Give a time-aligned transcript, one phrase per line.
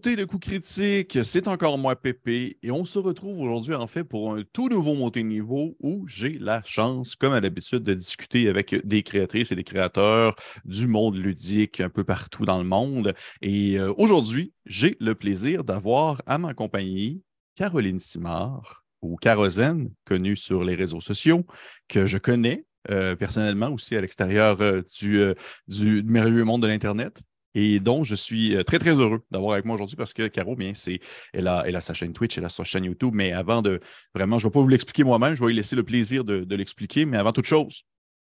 [0.00, 4.04] communauté de coups critiques, c'est encore moi Pépé et on se retrouve aujourd'hui en fait
[4.04, 8.48] pour un tout nouveau montée niveau où j'ai la chance, comme à l'habitude, de discuter
[8.48, 13.14] avec des créatrices et des créateurs du monde ludique un peu partout dans le monde.
[13.42, 17.22] Et euh, aujourd'hui, j'ai le plaisir d'avoir à ma compagnie
[17.54, 21.44] Caroline Simard ou Carozène, connue sur les réseaux sociaux,
[21.88, 25.34] que je connais euh, personnellement aussi à l'extérieur euh, du,
[25.68, 27.20] du merveilleux monde de l'Internet
[27.54, 30.56] et dont je suis euh, très, très heureux d'avoir avec moi aujourd'hui parce que Caro,
[30.56, 31.00] bien, c'est,
[31.32, 33.80] elle, a, elle a sa chaîne Twitch, elle a sa chaîne YouTube, mais avant de
[34.14, 36.44] vraiment, je ne vais pas vous l'expliquer moi-même, je vais lui laisser le plaisir de,
[36.44, 37.84] de l'expliquer, mais avant toute chose,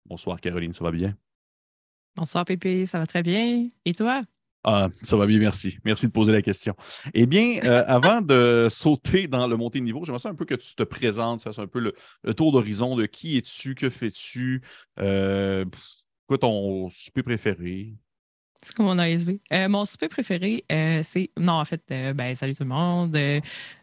[0.06, 1.16] bonsoir Caroline, ça va bien?
[2.16, 3.68] Bonsoir Pépé, ça va très bien.
[3.86, 4.24] Et toi?
[4.64, 5.78] Ah, ça va bien, merci.
[5.86, 6.76] Merci de poser la question.
[7.14, 10.46] Eh bien, euh, avant de sauter dans le montée de niveau, j'aimerais ça un peu
[10.46, 13.90] que tu te présentes, ça, c'est un peu le, tour d'horizon de qui es-tu, que
[13.90, 14.62] fais-tu,
[15.00, 15.64] euh,
[16.28, 17.94] quoi ton super préféré,
[18.62, 19.40] c'est comme mon ASV.
[19.54, 21.30] Euh, mon souper préféré, euh, c'est.
[21.38, 23.18] Non, en fait, euh, ben, salut tout le monde.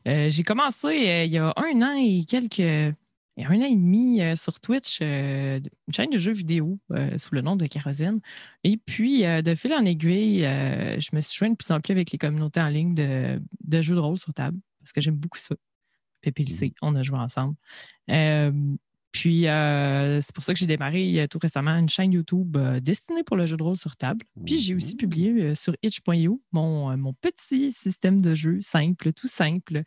[0.07, 2.95] j'ai commencé il y a un an et quelques.
[3.37, 5.61] Il y a un an et demi sur Twitch, une
[5.93, 6.79] chaîne de jeux vidéo
[7.17, 8.21] sous le nom de Kérosène.
[8.63, 12.13] Et puis, de fil en aiguille, je me suis joint de plus en plus avec
[12.13, 15.39] les communautés en ligne de, de jeux de rôle sur table parce que j'aime beaucoup
[15.39, 15.57] ça.
[16.27, 16.69] Mmh.
[16.81, 17.57] on a joué ensemble.
[19.15, 22.81] Puis, euh, c'est pour ça que j'ai démarré euh, tout récemment une chaîne YouTube euh,
[22.81, 24.27] destinée pour le jeu de rôle sur table.
[24.45, 29.83] Puis, j'ai aussi publié sur itch.io mon, mon, petit système de jeu simple, tout simple,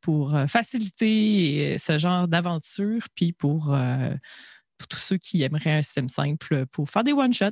[0.00, 3.76] pour faciliter ce genre d'aventure, puis pour,
[4.78, 7.50] pour, tous ceux qui aimeraient un système simple pour faire des one-shots.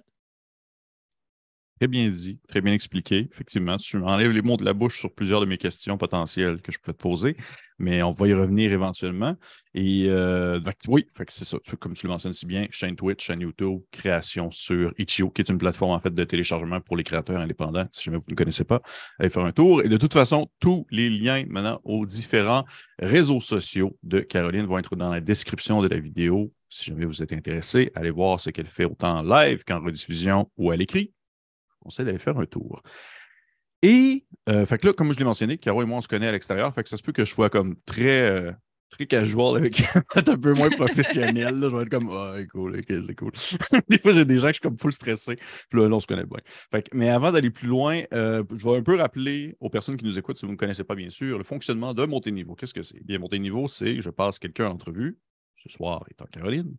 [1.82, 3.28] Très bien dit, très bien expliqué.
[3.32, 6.70] Effectivement, tu m'enlèves les mots de la bouche sur plusieurs de mes questions potentielles que
[6.70, 7.36] je pouvais te poser,
[7.80, 9.34] mais on va y revenir éventuellement.
[9.74, 11.56] Et euh, oui, c'est ça.
[11.80, 15.48] Comme tu le mentionnes si bien, chaîne Twitch, chaîne YouTube, création sur Itch.io, qui est
[15.48, 17.88] une plateforme en fait de téléchargement pour les créateurs indépendants.
[17.90, 18.80] Si jamais vous ne connaissez pas,
[19.18, 19.82] allez faire un tour.
[19.82, 22.64] Et de toute façon, tous les liens maintenant aux différents
[23.00, 26.52] réseaux sociaux de Caroline vont être dans la description de la vidéo.
[26.68, 30.48] Si jamais vous êtes intéressé, allez voir ce qu'elle fait autant en live qu'en rediffusion
[30.56, 31.12] ou à l'écrit
[31.82, 32.82] conseille d'aller faire un tour.
[33.82, 36.28] Et, euh, fait que là, comme je l'ai mentionné, Caro et moi, on se connaît
[36.28, 36.72] à l'extérieur.
[36.74, 38.52] Fait que ça se peut que je sois comme très, euh,
[38.90, 39.82] très casual avec
[40.14, 41.58] un peu moins professionnel.
[41.60, 43.32] Je vais être comme, ah, cool, ok, c'est cool.
[43.88, 45.34] des fois, j'ai des gens que je suis comme full stressé.
[45.34, 46.38] Puis là, on se connaît bien.
[46.70, 50.04] Fait mais avant d'aller plus loin, euh, je vais un peu rappeler aux personnes qui
[50.04, 52.54] nous écoutent, si vous ne connaissez pas bien sûr, le fonctionnement de monter niveau.
[52.54, 53.02] Qu'est-ce que c'est?
[53.04, 55.18] Bien, monter niveau, c'est je passe quelqu'un en entrevue,
[55.56, 56.76] ce soir étant Caroline,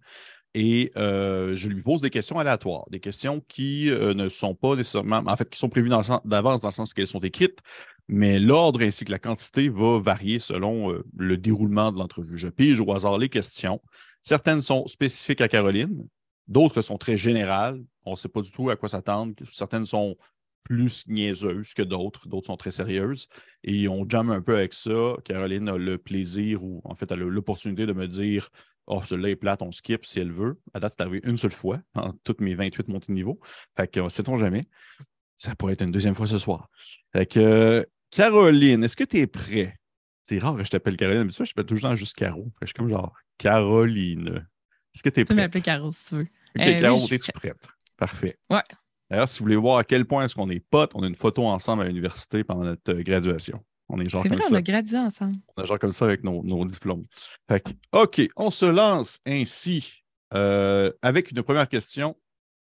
[0.53, 4.75] et euh, je lui pose des questions aléatoires, des questions qui euh, ne sont pas
[4.75, 5.89] nécessairement, en fait, qui sont prévues
[6.25, 7.59] d'avance dans le sens qu'elles sont écrites,
[8.07, 12.37] mais l'ordre ainsi que la quantité va varier selon euh, le déroulement de l'entrevue.
[12.37, 13.81] Je pige au hasard les questions.
[14.21, 16.07] Certaines sont spécifiques à Caroline,
[16.47, 17.83] d'autres sont très générales.
[18.05, 19.33] On ne sait pas du tout à quoi s'attendre.
[19.49, 20.17] Certaines sont
[20.63, 23.27] plus niaiseuses que d'autres, d'autres sont très sérieuses.
[23.63, 25.15] Et on jamme un peu avec ça.
[25.25, 28.49] Caroline a le plaisir ou en fait a l'opportunité de me dire
[28.87, 30.59] Oh, celui-là est plate, on skip si elle veut.
[30.73, 33.39] À date, c'est arrivé une seule fois dans toutes mes 28 montées de niveau.
[33.75, 34.63] Fait que sait-on jamais?
[35.35, 36.69] Ça pourrait être une deuxième fois ce soir.
[37.13, 39.75] Fait que Caroline, est-ce que tu es prêt?
[40.23, 42.51] C'est rare que je t'appelle Caroline, mais ça, je t'appelle toujours juste Caro.
[42.61, 44.47] je suis comme genre Caroline.
[44.93, 45.27] Est-ce que tu es prête?
[45.27, 46.21] Tu peux m'appeler Caro si tu veux.
[46.21, 47.67] Ok, euh, Caro, es-tu prête?
[47.97, 48.37] Parfait.
[48.49, 48.61] Ouais.
[49.09, 51.15] D'ailleurs, si vous voulez voir à quel point est-ce qu'on est potes, on a une
[51.15, 53.63] photo ensemble à l'université pendant notre graduation.
[53.93, 55.35] On est genre C'est vrai, on a gradué ensemble.
[55.55, 57.05] On est genre comme ça avec nos, diplômes.
[57.47, 62.17] Fait OK, on se lance ainsi euh, avec une première question.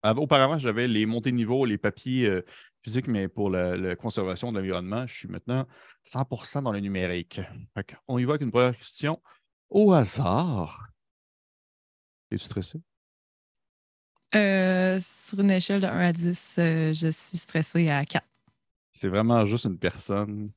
[0.03, 2.46] Auparavant, j'avais les montées de niveau, les papiers euh,
[2.84, 5.66] physiques, mais pour la, conservation de l'environnement, je suis maintenant
[6.06, 7.42] 100% dans le numérique.
[7.74, 9.19] Fait on y va avec une première question.
[9.72, 10.89] Au hasard,
[12.30, 12.80] es-tu stressé?
[14.36, 18.24] Euh, sur une échelle de 1 à 10, je suis stressé à 4.
[18.94, 20.51] C'est vraiment juste une personne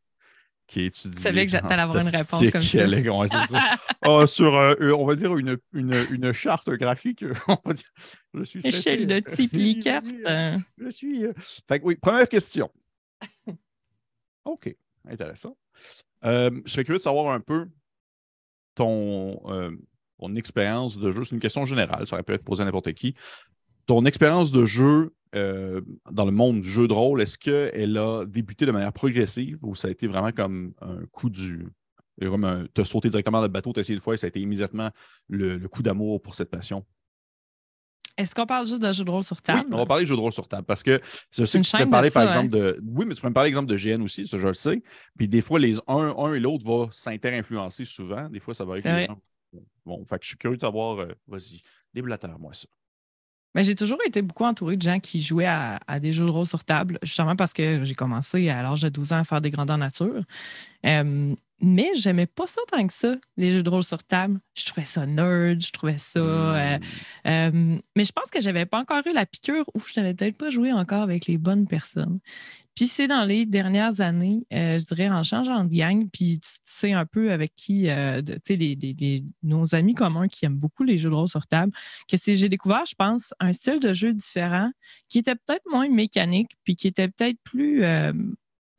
[0.69, 1.17] qui étudie.
[1.17, 3.79] Tu savais que j'attendais avoir une réponse comme ça.
[4.07, 7.91] oh, sur, euh, euh, on va dire, une, une, une charte graphique, on va dire.
[8.35, 10.03] Je suis Échelle de type Likert.
[10.05, 11.25] Je suis.
[11.25, 11.33] Euh,
[11.67, 12.71] fait oui, première question.
[14.45, 14.75] OK,
[15.09, 15.57] intéressant.
[16.23, 17.67] je serais curieux de savoir un peu
[18.75, 19.41] ton,
[20.19, 21.25] ton expérience de jeu.
[21.25, 23.15] C'est une question générale, ça aurait pu être posé à n'importe qui.
[23.89, 25.81] Ton expérience de jeu euh,
[26.11, 29.75] dans le monde du jeu de rôle, est-ce qu'elle a débuté de manière progressive ou
[29.75, 31.67] ça a été vraiment comme un coup du.
[32.21, 34.41] Comme te sauter directement dans le bateau, tu essayé une fois et ça a été
[34.41, 34.91] immédiatement
[35.29, 36.85] le, coup d'amour pour cette passion?
[38.17, 39.61] Est-ce qu'on parle juste de jeu de rôle sur table?
[39.61, 41.01] Oui, on va parler de jeu de rôle sur table parce que
[41.31, 42.59] c'est ce que tu peux parler, par exemple, hein?
[42.59, 42.81] de.
[42.85, 44.83] Oui, mais tu peux me parler, exemple, de GN aussi, ça, je le sais.
[45.17, 48.29] Puis des fois, les un, un et l'autre vont s'inter-influencer souvent.
[48.29, 49.13] Des fois, ça va être.
[49.87, 50.99] Bon, fait que je suis curieux de savoir.
[50.99, 51.63] Euh, vas-y,
[51.95, 52.67] déblatère-moi ça.
[53.55, 56.47] Ben, j'ai toujours été beaucoup entourée de gens qui jouaient à, des jeux de rôle
[56.47, 59.51] sur table, justement parce que j'ai commencé à l'âge de 12 ans à faire des
[59.51, 60.23] grandeurs nature.
[61.61, 64.39] Mais j'aimais pas ça tant que ça, les jeux de rôle sur table.
[64.55, 66.21] Je trouvais ça nerd, je trouvais ça.
[66.21, 66.79] Euh,
[67.27, 70.39] euh, mais je pense que j'avais pas encore eu la piqûre ou je n'avais peut-être
[70.39, 72.21] pas joué encore avec les bonnes personnes.
[72.77, 76.49] Puis c'est dans les dernières années, euh, je dirais en changeant de gang, puis tu
[76.63, 77.89] sais un peu avec qui,
[78.25, 81.73] tu sais, les, nos amis communs qui aiment beaucoup les jeux de rôle sur table,
[82.09, 84.71] que j'ai découvert, je pense, un style de jeu différent
[85.09, 87.83] qui était peut-être moins mécanique, puis qui était peut-être plus.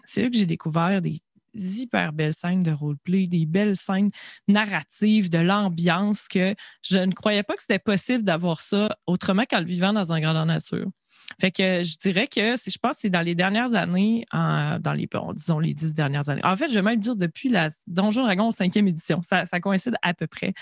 [0.05, 1.19] c'est là que j'ai découvert des
[1.53, 4.09] hyper belles scènes de roleplay, des belles scènes
[4.47, 9.59] narratives, de l'ambiance que je ne croyais pas que c'était possible d'avoir ça autrement qu'en
[9.59, 10.89] le vivant dans un grandeur nature.
[11.39, 15.07] Fait que je dirais que je pense que c'est dans les dernières années, dans les,
[15.35, 16.43] disons les dix dernières années.
[16.43, 20.13] En fait, je vais même dire depuis la Donjon Dragon cinquième édition, ça, coïncide à
[20.13, 20.53] peu près,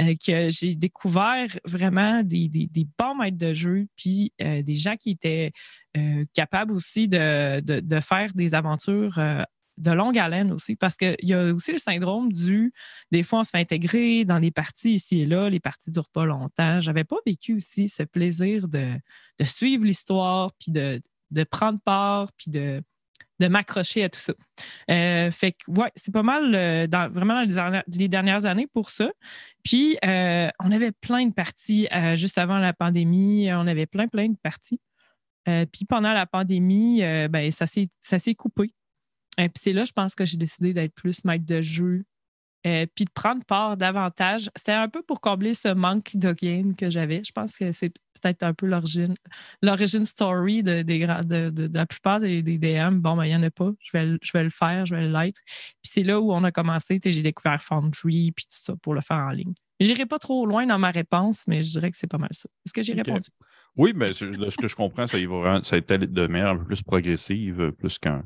[0.00, 5.10] euh, que j'ai découvert vraiment des, bons maîtres de jeu, puis euh, des gens qui
[5.10, 5.52] étaient
[5.96, 9.18] euh, capables aussi de, de, faire des aventures
[9.78, 12.72] de longue haleine aussi, parce qu'il y a aussi le syndrome du
[13.10, 15.94] des fois, on se fait intégrer dans des parties ici et là, les parties ne
[15.94, 16.80] durent pas longtemps.
[16.80, 18.86] Je n'avais pas vécu aussi ce plaisir de,
[19.42, 21.00] suivre l'histoire, puis de,
[21.44, 22.82] prendre part, puis de,
[23.40, 24.32] de m'accrocher à tout ça.
[24.90, 29.10] Euh, fait que, ouais, c'est pas mal euh, vraiment dans les, dernières années pour ça.
[29.62, 33.52] Puis, euh, on avait plein de parties juste avant la pandémie.
[33.52, 34.80] On avait plein, plein de parties.
[35.46, 38.72] puis pendant la pandémie, ben, ça s'est coupé.
[39.38, 42.04] Et puis c'est là, je pense que j'ai décidé d'être plus maître de jeu,
[42.64, 44.50] et puis de prendre part davantage.
[44.56, 47.22] C'était un peu pour combler ce manque de game que j'avais.
[47.22, 49.14] Je pense que c'est peut-être un peu l'origine,
[49.62, 53.00] l'origine story de, de, la plupart des, DM.
[53.00, 53.70] Bon, ben, il n'y en a pas.
[53.80, 55.40] Je vais, je vais le faire, je vais l'être.
[55.44, 56.98] Puis c'est là où on a commencé.
[57.04, 59.52] J'ai découvert Foundry, puis tout ça pour le faire en ligne.
[59.80, 62.30] Je n'irai pas trop loin dans ma réponse, mais je dirais que c'est pas mal
[62.32, 62.48] ça.
[62.64, 63.28] Est-ce que j'ai répondu?
[63.76, 64.12] Oui, mais de
[64.48, 66.82] ce que je comprends, ça, y va, ça a été de manière un peu plus
[66.82, 68.24] progressive, plus qu'un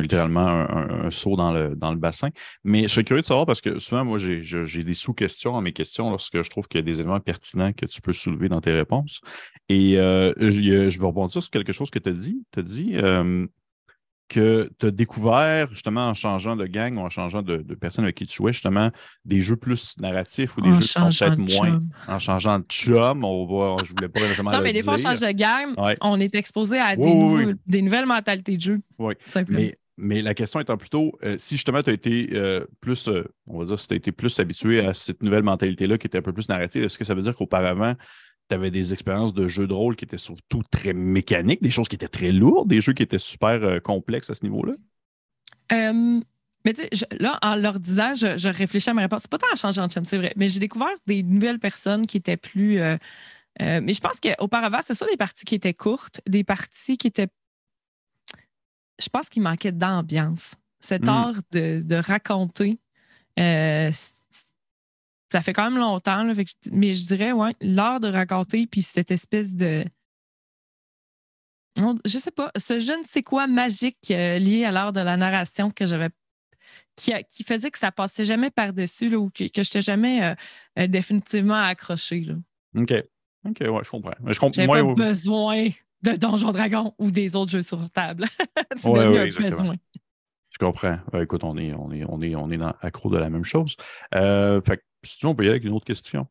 [0.00, 2.30] littéralement un, saut dans le, dans le bassin.
[2.64, 5.72] Mais je serais curieux de savoir parce que souvent, moi, j'ai des sous-questions à mes
[5.72, 8.60] questions lorsque je trouve qu'il y a des éléments pertinents que tu peux soulever dans
[8.60, 9.20] tes réponses.
[9.68, 10.50] Et euh, je,
[10.90, 12.44] je, vais rebondir sur quelque chose que tu as dit.
[12.52, 13.46] Tu as dit euh,
[14.32, 18.16] que tu as découvert, justement, en changeant de gang ou en changeant de, personnes avec
[18.16, 18.90] qui tu jouais, justement,
[19.24, 21.82] des jeux plus narratifs ou des jeux qui sont peut-être moins.
[22.08, 24.52] En changeant de chum, on va, je voulais pas nécessairement.
[24.52, 28.06] non, mais des fois, on change de gang, on est exposé à des, des, nouvelles
[28.06, 28.78] mentalités de jeu.
[28.98, 29.14] Oui.
[29.26, 29.60] Simplement.
[29.60, 33.58] Mais la question étant plutôt, euh, si justement tu as été euh, plus, euh, on
[33.58, 36.22] va dire, si tu as été plus habitué à cette nouvelle mentalité-là qui était un
[36.22, 37.94] peu plus narrative, est-ce que ça veut dire qu'auparavant,
[38.48, 41.88] tu avais des expériences de jeux de rôle qui étaient surtout très mécaniques, des choses
[41.88, 44.74] qui étaient très lourdes, des jeux qui étaient super complexes à ce niveau-là?
[46.64, 49.22] mais tu sais, là, en leur disant, je, réfléchis à ma réponse.
[49.22, 52.06] C'est pas tant à changer en chum, c'est vrai, mais j'ai découvert des nouvelles personnes
[52.06, 52.78] qui étaient plus.
[53.58, 57.28] mais je pense qu'auparavant, c'est ça des parties qui étaient courtes, des parties qui étaient
[59.02, 60.56] je pense qu'il manquait d'ambiance.
[60.80, 61.10] Cet hmm.
[61.10, 62.80] art de, raconter,
[63.38, 63.90] euh,
[65.30, 66.24] ça fait quand même longtemps,
[66.72, 69.84] mais je dirais, ouais, l'art de raconter, puis cette espèce de.
[72.04, 75.16] Je sais pas, ce je ne sais quoi magique euh, lié à l'art de la
[75.16, 76.10] narration que j'avais.
[76.96, 80.34] Qui, qui, faisait que ça passait jamais par-dessus ou que, que je n'étais jamais
[80.78, 82.26] euh, définitivement accroché.
[82.76, 82.92] OK.
[83.44, 84.12] OK, ouais, je comprends.
[84.26, 85.68] Je pas besoin
[86.02, 88.24] de Donjon Dragon ou des autres jeux sur table.
[88.76, 90.98] c'est ouais, Je comprends.
[91.20, 93.76] écoute, on est, on est, on est, on est dans, accro de la même chose.
[94.14, 96.26] Euh, fait si tu veux, on peut y aller avec une autre question.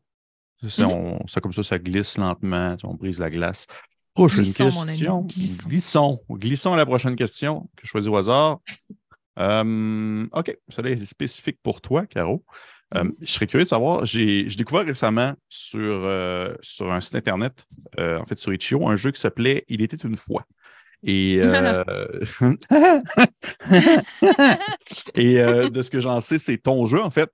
[0.66, 1.40] Ça, mm-hmm.
[1.40, 3.66] comme ça, ça glisse lentement, on brise la glace.
[4.14, 5.22] Prochaine question.
[5.66, 6.20] glissons.
[6.30, 6.72] glissons.
[6.72, 8.60] à la prochaine question que je choisis au hasard.
[9.38, 12.44] Euh, OK, ça est spécifique pour toi, Caro.
[12.94, 17.66] Euh, je serais curieux de savoir, j'ai découvert récemment sur, euh, sur un site internet,
[17.98, 20.44] euh, en fait sur Itch.io, un jeu qui s'appelait Il était une fois.
[21.04, 21.42] Et, et
[25.34, 27.28] de ce que j'en sais, c'est ton jeu, en fait.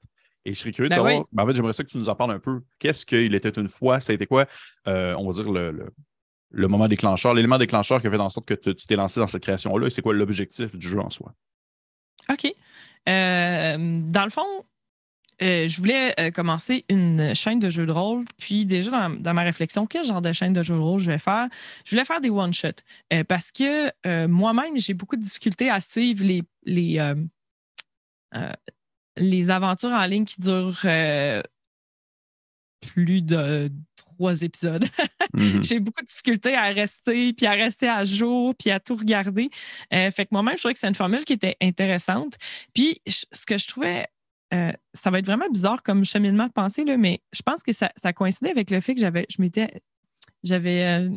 [0.46, 2.08] Et je serais curieux de ben savoir, ben, en fait, j'aimerais ça que tu nous
[2.08, 2.60] en parles un peu.
[2.78, 4.00] Qu'est-ce qu'il était une fois?
[4.00, 4.46] Ça a été quoi,
[4.86, 5.92] on va dire, le,
[6.50, 9.26] le, moment déclencheur, l'élément déclencheur qui a fait en sorte que tu t'es lancé dans
[9.26, 9.88] cette création-là?
[9.88, 11.34] Et c'est quoi l'objectif du jeu en soi?
[12.30, 12.46] OK.
[13.06, 14.64] dans le fond,
[15.40, 18.24] euh, je voulais euh, commencer une chaîne de jeux de rôle.
[18.38, 21.18] Puis déjà, dans, ma réflexion, quel genre de chaîne de jeux de rôle je vais
[21.18, 21.48] faire?
[21.84, 26.24] Je voulais faire des one-shots euh, parce que moi-même, j'ai beaucoup de difficultés à suivre
[26.24, 27.14] les, les,
[29.16, 30.86] les aventures en ligne qui durent
[32.80, 34.84] plus de trois épisodes.
[35.36, 35.62] Mm-hmm.
[35.62, 39.50] j'ai beaucoup de difficultés à rester, puis à rester à jour, puis à tout regarder.
[39.90, 42.38] fait que moi-même, je trouvais que c'est une formule qui était intéressante.
[42.72, 44.06] Puis ce que je trouvais
[44.54, 47.72] euh, ça va être vraiment bizarre comme cheminement de pensée, là, mais je pense que
[47.72, 49.82] ça, coïncidait avec le fait que j'avais, je m'étais,
[50.42, 51.08] j'avais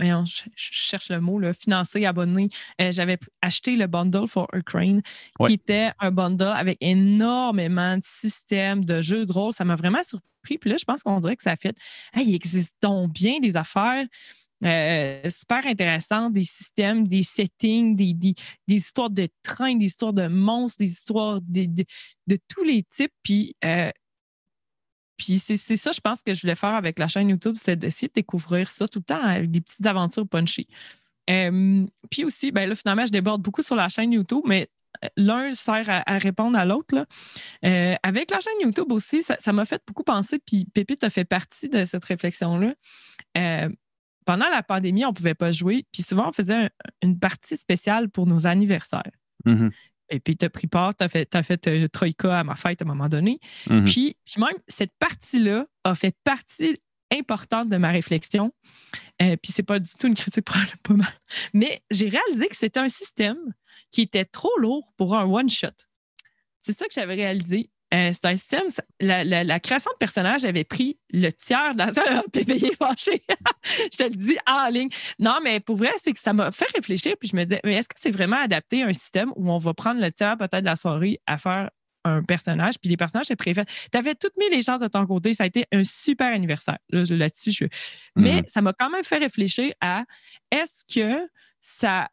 [0.00, 2.48] je, cherche le mot, là, financé, abonné.
[2.78, 5.02] J'avais acheté le bundle for Ukraine,
[5.44, 9.52] qui était un bundle avec énormément de systèmes de jeux de rôle.
[9.52, 10.58] Ça m'a vraiment surpris.
[10.58, 11.76] Puis là, je pense qu'on dirait que ça fait
[12.16, 14.06] il existe donc bien des affaires.
[14.62, 18.34] Super intéressantes, des systèmes, des settings, des, des,
[18.68, 21.66] histoires de trains, des histoires de monstres, des histoires de,
[22.26, 23.12] de, tous les types.
[23.22, 23.54] Puis
[25.18, 28.06] puis c'est ça, je pense, que je voulais faire avec la chaîne YouTube, c'est d'essayer
[28.06, 30.68] de découvrir ça tout le temps avec des petites aventures punchy.
[31.26, 34.70] puis aussi, ben là, finalement, je déborde beaucoup sur la chaîne YouTube, mais
[35.04, 37.04] euh, l'un sert à, répondre à l'autre.
[37.64, 41.24] Euh, avec la chaîne YouTube aussi, ça m'a fait beaucoup penser, puis Pépite a fait
[41.24, 42.74] partie de cette réflexion-là.
[43.36, 43.68] Euh,
[44.28, 46.68] pendant la pandémie, on ne pouvait pas jouer, puis souvent, on faisait
[47.00, 49.10] une partie spéciale pour nos anniversaires.
[49.46, 49.70] Mm-hmm.
[50.10, 52.54] Et puis, tu as pris part, tu as fait, as fait euh, Troïka à ma
[52.54, 53.40] fête à un moment donné.
[53.70, 53.84] Mhm.
[53.86, 56.78] Puis, même, cette partie-là a fait partie
[57.10, 58.52] importante de ma réflexion.
[59.22, 61.08] Euh, puis, c'est pas du tout une critique, pas mal.
[61.54, 63.38] Mais j'ai réalisé que c'était un système
[63.90, 65.68] qui était trop lourd pour un one-shot.
[66.58, 67.70] C'est ça que j'avais réalisé.
[67.94, 68.66] Euh, c'est un système.
[69.00, 71.92] La, création de personnages avait pris le tiers de la
[72.78, 73.22] fâché.
[73.92, 74.90] je te le dis en ligne.
[75.18, 77.14] Non, mais pour vrai, c'est que ça m'a fait réfléchir.
[77.18, 79.58] Puis je me disais, mais est-ce que c'est vraiment adapté à un système où on
[79.58, 81.70] va prendre le tiers peut-être de la soirée à faire
[82.04, 83.66] un personnage, puis les personnages, c'est préféré.
[83.92, 85.34] Tu avais toutes mis les chances de ton côté.
[85.34, 86.78] Ça a été un super anniversaire.
[86.90, 87.64] Là-dessus, je...
[88.16, 88.48] Mais mm-hmm.
[88.48, 90.04] ça m'a quand même fait réfléchir à
[90.50, 91.28] est-ce que
[91.60, 92.08] ça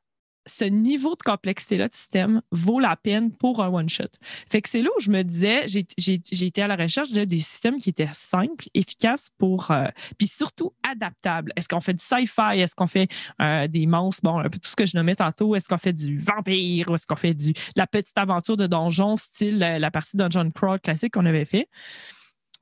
[0.46, 4.04] ce niveau de complexité-là de système vaut la peine pour un one-shot.
[4.50, 7.38] Fait que c'est là où je me disais, j'ai été à la recherche de des
[7.38, 9.88] systèmes qui étaient simples, efficaces pour, euh,
[10.18, 11.52] puis surtout adaptables.
[11.56, 12.60] Est-ce qu'on fait du sci-fi?
[12.60, 13.08] Est-ce qu'on fait
[13.42, 14.22] euh, des monstres?
[14.24, 15.56] Bon, un peu tout ce que je nommais tantôt.
[15.56, 16.90] Est-ce qu'on fait du vampire?
[16.90, 20.52] Ou est-ce qu'on fait du, la petite aventure de donjon, style euh, la partie Dungeon
[20.52, 21.70] Crawl classique qu'on avait fait?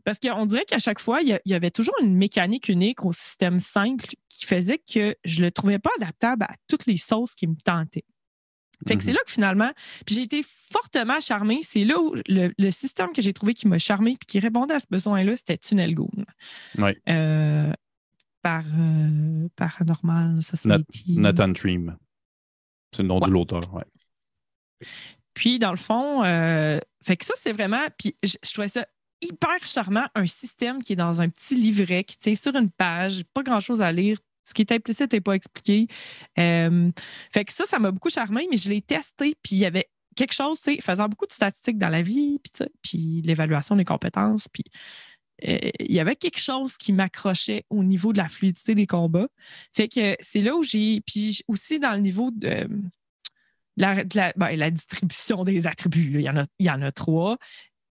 [0.03, 3.59] Parce qu'on dirait qu'à chaque fois, il y, avait toujours une mécanique unique au système
[3.59, 7.47] simple qui faisait que je ne le trouvais pas adaptable à toutes les sauces qui
[7.47, 8.03] me tentaient.
[8.85, 9.15] Fait que c'est mhm.
[9.15, 9.71] là que finalement,
[10.07, 11.59] j'ai été fortement charmée.
[11.61, 14.79] C'est là où le, système que j'ai trouvé qui m'a charmée et qui répondait à
[14.79, 16.09] ce besoin-là, c'était Tunnel Goon.
[16.77, 16.91] Oui.
[17.07, 17.71] Euh,
[18.41, 21.17] par euh, Paranormal Society.
[21.17, 21.97] Nathan Dream.
[22.91, 23.83] C'est le nom de l'auteur, oui.
[25.33, 27.81] Puis, dans le fond, euh, fait que ça, c'est vraiment.
[27.97, 28.85] Puis, je, je trouvais ça
[29.23, 33.23] hyper charmant, un système qui est dans un petit livret, qui est sur une page,
[33.33, 34.17] pas grand-chose à lire.
[34.45, 35.87] Ce qui est implicite n'est pas expliqué.
[36.37, 36.91] Euh,
[37.31, 39.89] fait que ça, ça m'a beaucoup charmé, mais je l'ai testé, puis il y avait
[40.15, 43.85] quelque chose, tu sais, faisant beaucoup de statistiques dans la vie, puis, puis l'évaluation des
[43.85, 44.63] compétences, puis
[45.47, 49.27] euh, il y avait quelque chose qui m'accrochait au niveau de la fluidité des combats.
[49.73, 51.01] Fait que c'est là où j'ai.
[51.01, 52.67] Puis aussi dans le niveau de.
[53.75, 54.03] La,
[54.35, 56.11] ben, la, distribution des attributs.
[56.13, 57.37] Il, y en a, il y en a trois.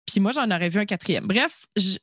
[0.06, 1.28] Puis moi, j'en aurais vu un quatrième.
[1.28, 1.98] Bref, je,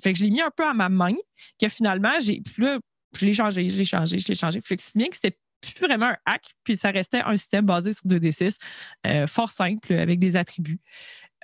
[0.00, 1.14] fait que je l'ai mis un peu à ma main,
[1.60, 2.78] que finalement, j'ai plus
[3.14, 4.60] je l'ai changé, je l'ai changé, je l'ai changé.
[4.60, 7.66] Fait que c'est bien que c'était plus vraiment un hack, puis ça restait un système
[7.66, 8.58] basé sur 2D6,
[9.06, 10.80] euh, fort simple, avec des attributs.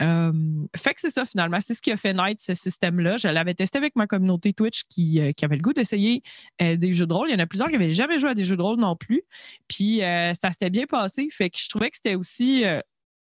[0.01, 0.33] Euh,
[0.77, 3.17] fait que c'est ça finalement, c'est ce qui a fait naître ce système-là.
[3.17, 6.23] Je l'avais testé avec ma communauté Twitch qui, euh, qui avait le goût d'essayer
[6.61, 7.29] des jeux de rôle.
[7.29, 8.97] Il y en a plusieurs qui n'avaient jamais joué à des jeux de rôle non
[8.97, 9.23] plus.
[9.69, 11.29] Puis ça s'était bien passé.
[11.31, 12.65] Fait que je trouvais que c'était aussi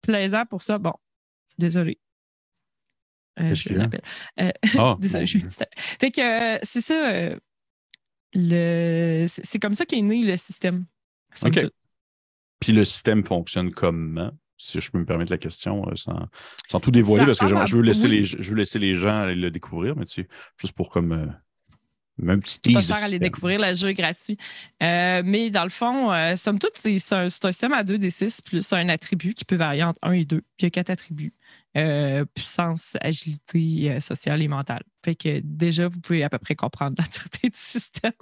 [0.01, 0.77] plaisant pour ça.
[0.77, 0.94] Bon,
[1.58, 2.00] désolé.
[3.39, 4.01] Euh, je l'appelle.
[4.39, 7.35] Euh, ah, fait que euh, c'est ça.
[8.33, 9.25] le...
[9.27, 10.85] C'est comme ça qu'est né le système.
[11.43, 11.59] OK.
[12.59, 14.31] Puis le système fonctionne comment?
[14.57, 16.29] Si je peux me permettre la question, sans,
[16.69, 19.51] sans tout dévoiler, parce que je, veux laisser les, je veux laisser les gens le
[19.51, 20.27] découvrir, mais tu sais,
[20.57, 21.35] juste pour comme
[22.17, 22.87] même petit tease.
[22.87, 24.37] Pas aller découvrir le jeu gratuit.
[24.79, 29.33] mais dans le fond, somme toute, c'est un, un, système à 2d6 plus un attribut
[29.33, 30.39] qui peut varier entre 1 et 2.
[30.39, 31.33] Puis il y a quatre attributs.
[31.77, 34.84] Euh, puissance, agilité euh, sociale et mentale.
[35.03, 38.13] Fait que déjà, vous pouvez à peu près comprendre l'entièreté du système.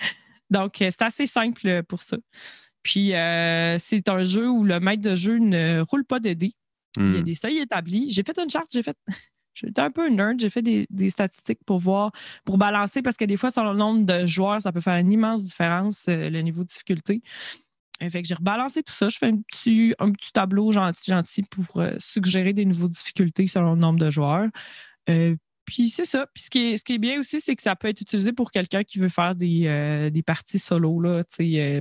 [0.50, 2.18] Donc, euh, c'est assez simple pour ça.
[2.82, 6.52] Puis, c'est un jeu où le maître de jeu ne roule pas de dés.
[6.96, 7.22] Il y a hmm.
[7.22, 8.10] des seuils établis.
[8.10, 8.96] J'ai fait une charte, j'ai fait.
[9.54, 12.12] J'étais un peu un nerd, j'ai fait des, statistiques pour voir,
[12.44, 15.10] pour balancer, parce que des fois, selon le nombre de joueurs, ça peut faire une
[15.10, 17.22] immense différence, le niveau de difficulté.
[18.00, 19.08] Fait que j'ai rebalancé tout ça.
[19.08, 23.46] Je fais un petit, un petit tableau gentil, gentil pour euh, suggérer des nouveaux difficultés
[23.46, 24.48] selon le nombre de joueurs.
[25.10, 26.26] Euh, puis c'est ça.
[26.32, 28.32] Puis ce qui, est, ce qui est bien aussi, c'est que ça peut être utilisé
[28.32, 31.24] pour quelqu'un qui veut faire des, euh, parties solo, là,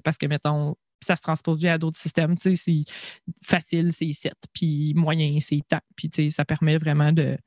[0.04, 2.36] parce que, mettons, ça se transpose à d'autres systèmes.
[2.42, 2.84] C'est
[3.44, 5.80] facile, c'est 7, puis moyen, c'est temps.
[5.96, 7.38] Puis ça permet vraiment de,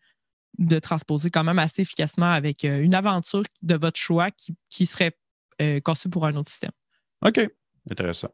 [0.59, 5.13] de transposer quand même assez efficacement avec une aventure de votre choix qui, qui serait
[5.83, 6.73] conçue pour un autre système.
[7.27, 7.41] OK,
[7.91, 8.31] intéressant.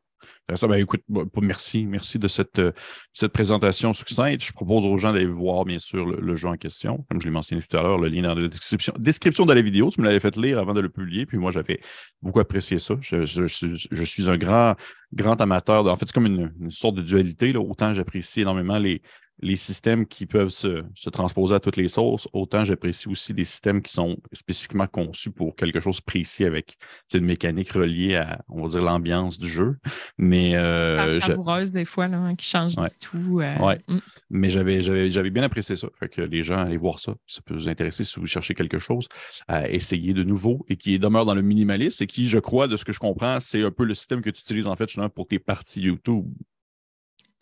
[0.55, 1.03] Ça, ben, écoute,
[1.41, 1.87] merci.
[1.87, 2.73] Merci de cette, euh,
[3.13, 4.45] cette présentation succincte.
[4.45, 7.05] Je propose aux gens d'aller voir, bien sûr, le, jeu en question.
[7.11, 9.63] Comme je l'ai mentionné tout à l'heure, le lien dans la description, description de la
[9.63, 9.91] vidéo.
[9.91, 11.27] Tu me l'avais fait lire avant de le publier.
[11.27, 11.81] Puis moi, j'avais
[12.23, 12.95] beaucoup apprécié ça.
[13.01, 14.75] Je, suis un grand,
[15.13, 15.87] grand amateur.
[15.87, 17.53] en fait, c'est comme une, une, sorte de dualité.
[17.53, 17.61] Là.
[17.61, 19.03] Autant j'apprécie énormément les,
[19.41, 23.83] les systèmes qui peuvent se, transposer à toutes les sources, autant j'apprécie aussi des systèmes
[23.83, 26.77] qui sont spécifiquement conçus pour quelque chose précis avec
[27.13, 29.77] une mécanique reliée à, on va dire, l'ambiance du jeu.
[30.19, 33.41] Mais euh, savoureuse des fois, là, qui change du tout.
[33.41, 33.99] Euh, mm.
[34.31, 35.89] Mais j'avais, j'avais, bien apprécié ça.
[35.99, 37.15] Fait que les gens, allez voir ça.
[37.27, 39.09] Ça peut vous intéresser si vous cherchez quelque chose
[39.49, 42.77] à essayer de nouveau et qui demeure dans le minimalisme et qui, je crois, de
[42.77, 45.27] ce que je comprends, c'est un peu le système que tu utilises en fait pour
[45.27, 46.27] tes parties YouTube.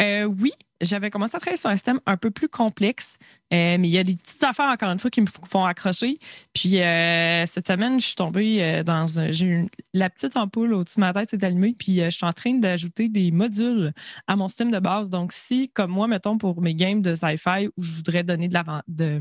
[0.02, 0.52] Euh, oui,
[0.84, 3.16] j'avais commencé à travailler sur un système un peu plus complexe,
[3.52, 6.18] euh, mais il y a des petites affaires, encore une fois, qui me font accrocher.
[6.52, 9.32] Puis euh, cette semaine, je suis tombée dans un.
[9.32, 12.32] J'ai eu la petite ampoule au-dessus de ma tête s'est allumée, puis je suis en
[12.32, 13.92] train d'ajouter des modules
[14.26, 15.10] à mon système de base.
[15.10, 18.58] Donc, si, comme moi, mettons, pour mes games de sci-fi, où je voudrais donner de,
[18.88, 19.20] de,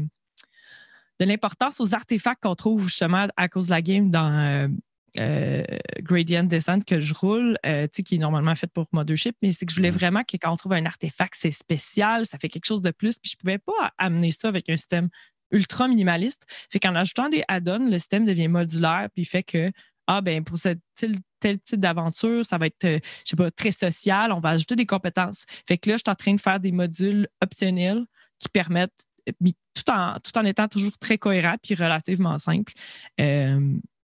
[1.19, 4.69] de l'importance aux artefacts qu'on trouve justement à cause de la game dans
[5.17, 5.63] euh,
[5.99, 9.71] gradient descent que je roule, euh, qui est normalement fait pour Mothership, mais c'est que
[9.71, 9.95] je voulais mm.
[9.95, 13.19] vraiment que quand on trouve un artefact, c'est spécial, ça fait quelque chose de plus.
[13.19, 15.09] Puis je ne pouvais pas amener ça avec un système
[15.51, 16.43] ultra minimaliste.
[16.71, 19.71] Fait qu'en ajoutant des add-ons, le système devient modulaire, puis fait que
[20.07, 23.51] ah ben pour ce tel, tel type d'aventure, ça va être, euh, je sais pas,
[23.51, 25.45] très social, on va ajouter des compétences.
[25.67, 28.03] Fait que là, je suis en train de faire des modules optionnels
[28.39, 32.73] qui permettent, tout en, tout en étant toujours très cohérent puis relativement simple,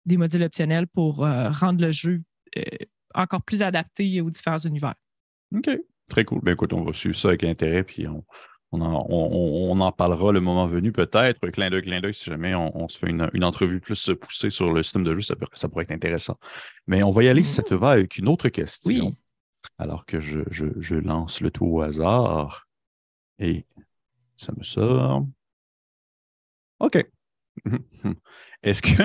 [0.09, 2.21] des modules optionnels pour euh, rendre le jeu
[2.57, 2.61] euh,
[3.13, 4.95] encore plus adapté aux différents univers.
[5.55, 5.69] OK.
[6.09, 6.41] Très cool.
[6.41, 8.25] Ben, écoute, on va suivre ça avec intérêt, puis on,
[8.71, 11.39] on, en, parlera le moment venu, peut-être.
[11.49, 14.83] Clin d'œil, clin d'œil, si jamais on, se fait une, entrevue plus poussée sur le
[14.83, 16.37] système de jeu, ça, pourrait être intéressant.
[16.87, 19.07] Mais on va y aller, si ça te va, avec une autre question.
[19.07, 19.17] Oui.
[19.77, 22.67] Alors que je, je lance le tout au hasard.
[23.37, 23.65] Et
[24.37, 25.25] ça me sort.
[26.79, 27.05] OK.
[28.63, 29.03] Est-ce que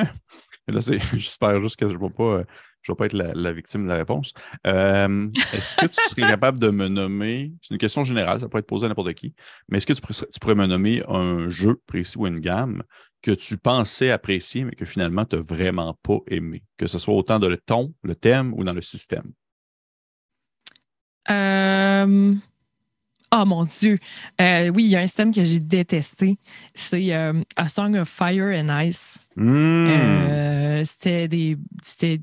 [0.68, 4.32] J'espère juste que je ne vais pas, vais pas être la, victime de la réponse.
[4.66, 8.60] Euh, est-ce que tu serais capable de me nommer, c'est une question générale, ça pourrait
[8.60, 9.34] être posé à n'importe qui,
[9.68, 12.82] mais est-ce que tu pourrais, me nommer un jeu précis ou une gamme
[13.22, 17.14] que tu pensais apprécier, mais que finalement tu n'as vraiment pas aimé, que ce soit
[17.14, 19.32] autant dans le ton, le thème ou dans le système?
[21.30, 22.34] Euh...
[23.32, 23.98] Oh mon Dieu!
[24.40, 26.38] Euh, oui, il y a un système que j'ai détesté.
[26.74, 29.18] C'est euh, A Song of Fire and Ice.
[29.36, 29.88] Hmm.
[29.88, 31.56] Euh, c'était des,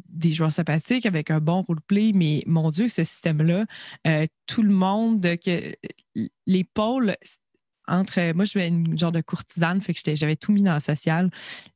[0.09, 3.65] des, joueurs sympathiques avec un bon roleplay, mais mon Dieu, ce système-là,
[4.47, 5.73] tout le monde, que,
[6.47, 7.15] les pôles,
[7.87, 8.33] entre.
[8.33, 11.29] Moi, je suis une genre de courtisane, fait que j'avais tout mis dans le social.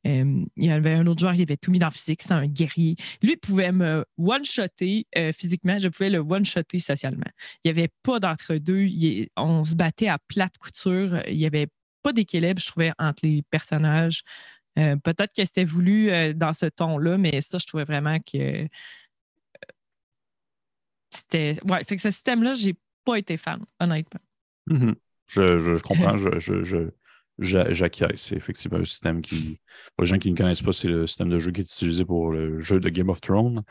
[0.06, 2.46] Euh, il y avait un autre joueur qui avait tout mis dans physique, c'était un
[2.46, 2.96] guerrier.
[3.22, 7.30] Lui, il pouvait me one-shotter euh, physiquement, je pouvais le one-shotter socialement.
[7.64, 8.86] Il n'y avait pas d'entre-deux.
[9.36, 11.20] On se battait à plate couture.
[11.28, 11.68] Il n'y avait
[12.02, 14.22] pas d'équilibre, je trouvais, entre les personnages.
[14.78, 18.68] Euh, peut-être que c'était voulu dans ce ton-là, mais ça, je trouvais vraiment que
[21.10, 21.56] c'était.
[21.70, 24.20] Ouais, fait que ce système-là, j'ai pas été fan, honnêtement.
[24.68, 24.94] Mm-hmm.
[25.26, 29.58] Je, comprends, je, je, C'est effectivement un système qui,
[29.94, 32.04] pour les gens qui ne connaissent pas, c'est le système de jeu qui est utilisé
[32.04, 33.62] pour le jeu de Game of Thrones.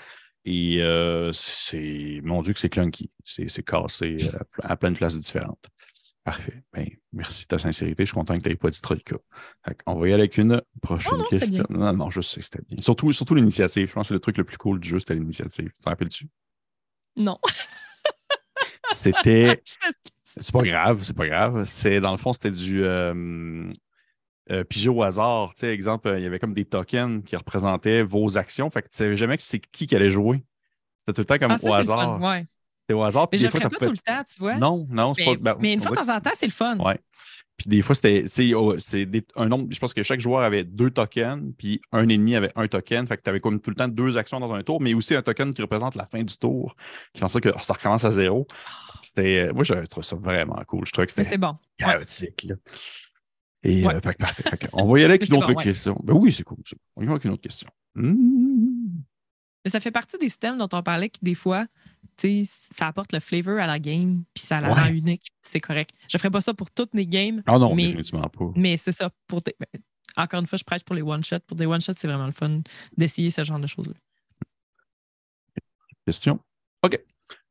[0.46, 3.10] Et euh, c'est, mon Dieu, que c'est clunky.
[3.24, 5.66] C'est cassé euh, à, plein de places différentes.
[6.24, 6.64] Parfait.
[6.74, 8.04] Ben, merci de ta sincérité.
[8.04, 9.16] Je suis content que tu n'aies pas dit Troika.
[9.88, 11.66] On va y aller avec une prochaine question.
[11.70, 12.80] Non, non, je sais que c'était bien.
[12.80, 13.88] Surtout, surtout l'initiative.
[13.88, 15.72] Je pense que c'est le truc le plus cool du jeu, c'était l'initiative.
[15.72, 16.28] Tu t'en rappelles-tu?
[17.16, 17.40] Non.
[18.94, 19.62] C'était.
[20.38, 21.64] C'est pas grave, c'est pas grave.
[21.66, 23.72] C'est dans le fond, c'était du euh,
[24.52, 25.54] euh au hasard.
[25.54, 28.70] Tu sais, exemple, il y avait comme des tokens qui représentaient vos actions.
[28.70, 30.44] Fait que tu savais jamais c'est qui qui allait jouer.
[30.98, 32.20] C'était tout le temps comme ah, au hasard.
[32.82, 33.28] C'était au hasard.
[33.32, 34.58] Mais je ne pas tout le temps, tu vois.
[34.58, 35.36] Non, non, c'est pas.
[35.36, 36.78] Ben, mais une fois de temps en temps, c'est le fun.
[36.80, 37.00] Ouais.
[37.58, 38.76] Puis des fois, c'était oh,
[39.36, 39.68] un nombre.
[39.72, 43.08] Je pense que chaque joueur avait deux tokens, puis un ennemi avait un token.
[43.08, 45.16] Fait que tu avais comme tout le temps deux actions dans un tour, mais aussi
[45.16, 46.76] un token qui représente la fin du tour,
[47.14, 48.46] qui fait ça que ça recommence à zéro.
[49.02, 49.52] C'était.
[49.54, 50.86] Moi, j'avais trouvé ça vraiment cool.
[50.86, 51.56] Je trouvais que c'était bon.
[51.78, 52.48] chaotique.
[53.64, 54.00] Et euh,
[54.74, 56.00] on va y aller avec une autre question.
[56.04, 56.58] Ben oui, c'est cool.
[56.96, 57.70] On y va avec une autre question.
[57.96, 58.14] Mmh.
[59.64, 61.66] Mais ça fait partie des systèmes dont on parlait qui, des fois,
[62.18, 65.92] ça apporte le flavor à la game, puis ça la rend unique, c'est correct.
[66.08, 67.44] Je ne ferais pas ça pour toutes mes games.
[67.46, 68.52] Ah non, mais, définitivement pas.
[68.56, 69.10] Mais c'est ça.
[69.28, 69.82] Pour ben,
[70.18, 71.40] encore une fois, je prêche pour les one-shots.
[71.48, 72.62] Pour des one-shots, c'est vraiment le fun
[72.98, 73.96] d'essayer ce genre de choses-là.
[76.06, 76.40] Question?
[76.84, 77.00] OK.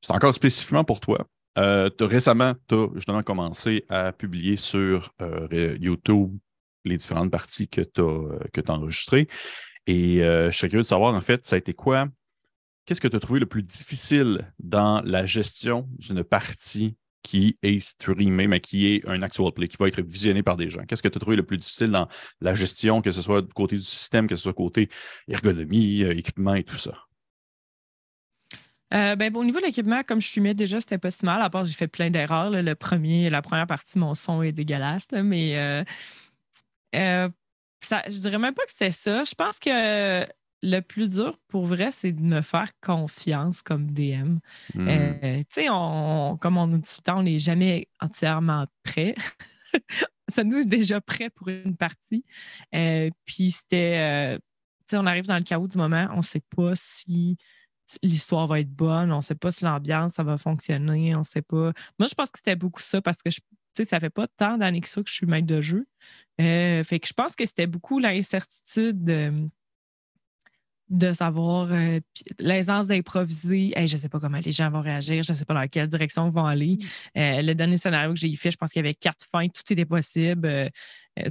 [0.00, 1.26] C'est encore spécifiquement pour toi.
[1.58, 6.36] Euh, récemment, tu as justement commencé à publier sur euh, YouTube
[6.84, 9.28] les différentes parties que tu as, euh, as enregistrées.
[9.86, 12.08] Et je suis curieux de savoir, en fait, ça a été quoi
[12.86, 17.80] qu'est-ce que tu as trouvé le plus difficile dans la gestion d'une partie qui est
[17.80, 20.84] streamée, mais qui est un actual play, qui va être visionné par des gens?
[20.84, 22.06] Qu'est-ce que tu as trouvé le plus difficile dans
[22.40, 24.90] la gestion, que ce soit du côté du système, que ce soit côté
[25.28, 26.92] ergonomie, euh, équipement et tout ça?
[28.94, 31.42] Euh, ben, au niveau de l'équipement, comme je fumais déjà, c'était pas si mal.
[31.42, 32.50] À part, j'ai fait plein d'erreurs.
[32.50, 35.08] Le premier, la première partie, mon son est dégueulasse.
[35.12, 35.84] mais euh,
[36.94, 37.28] euh,
[37.80, 39.24] ça, je dirais même pas que c'était ça.
[39.24, 40.24] Je pense que
[40.64, 44.38] le plus dur pour vrai, c'est de me faire confiance comme DM.
[44.74, 44.88] Hmm.
[44.88, 49.14] tu sais, comme on nous dit tout le temps, on n'est jamais entièrement prêt.
[50.28, 52.24] ça nous est déjà prêt pour une partie.
[52.72, 54.42] Puis c'était, tu
[54.86, 57.36] sais, on arrive dans le chaos du moment, on ne sait pas si
[58.02, 61.24] l'histoire va être bonne, on ne sait pas si l'ambiance, ça va fonctionner, on ne
[61.24, 61.72] sait pas.
[61.98, 63.40] Moi, je pense que c'était beaucoup ça parce que je,
[63.82, 65.86] ça fait pas tant d'années que ça que je suis maître de jeu.
[66.40, 69.50] Euh, fait que je pense que c'était beaucoup l'incertitude
[70.88, 72.00] de, savoir euh,
[72.38, 73.72] l'aisance d'improviser.
[73.76, 75.88] je ne sais pas comment les gens vont réagir, je ne sais pas dans quelle
[75.88, 76.78] direction ils vont aller.
[77.14, 77.18] Mm.
[77.18, 79.72] Euh, le dernier scénario que j'ai fait, je pense qu'il y avait quatre fins, tout
[79.72, 80.70] était possible.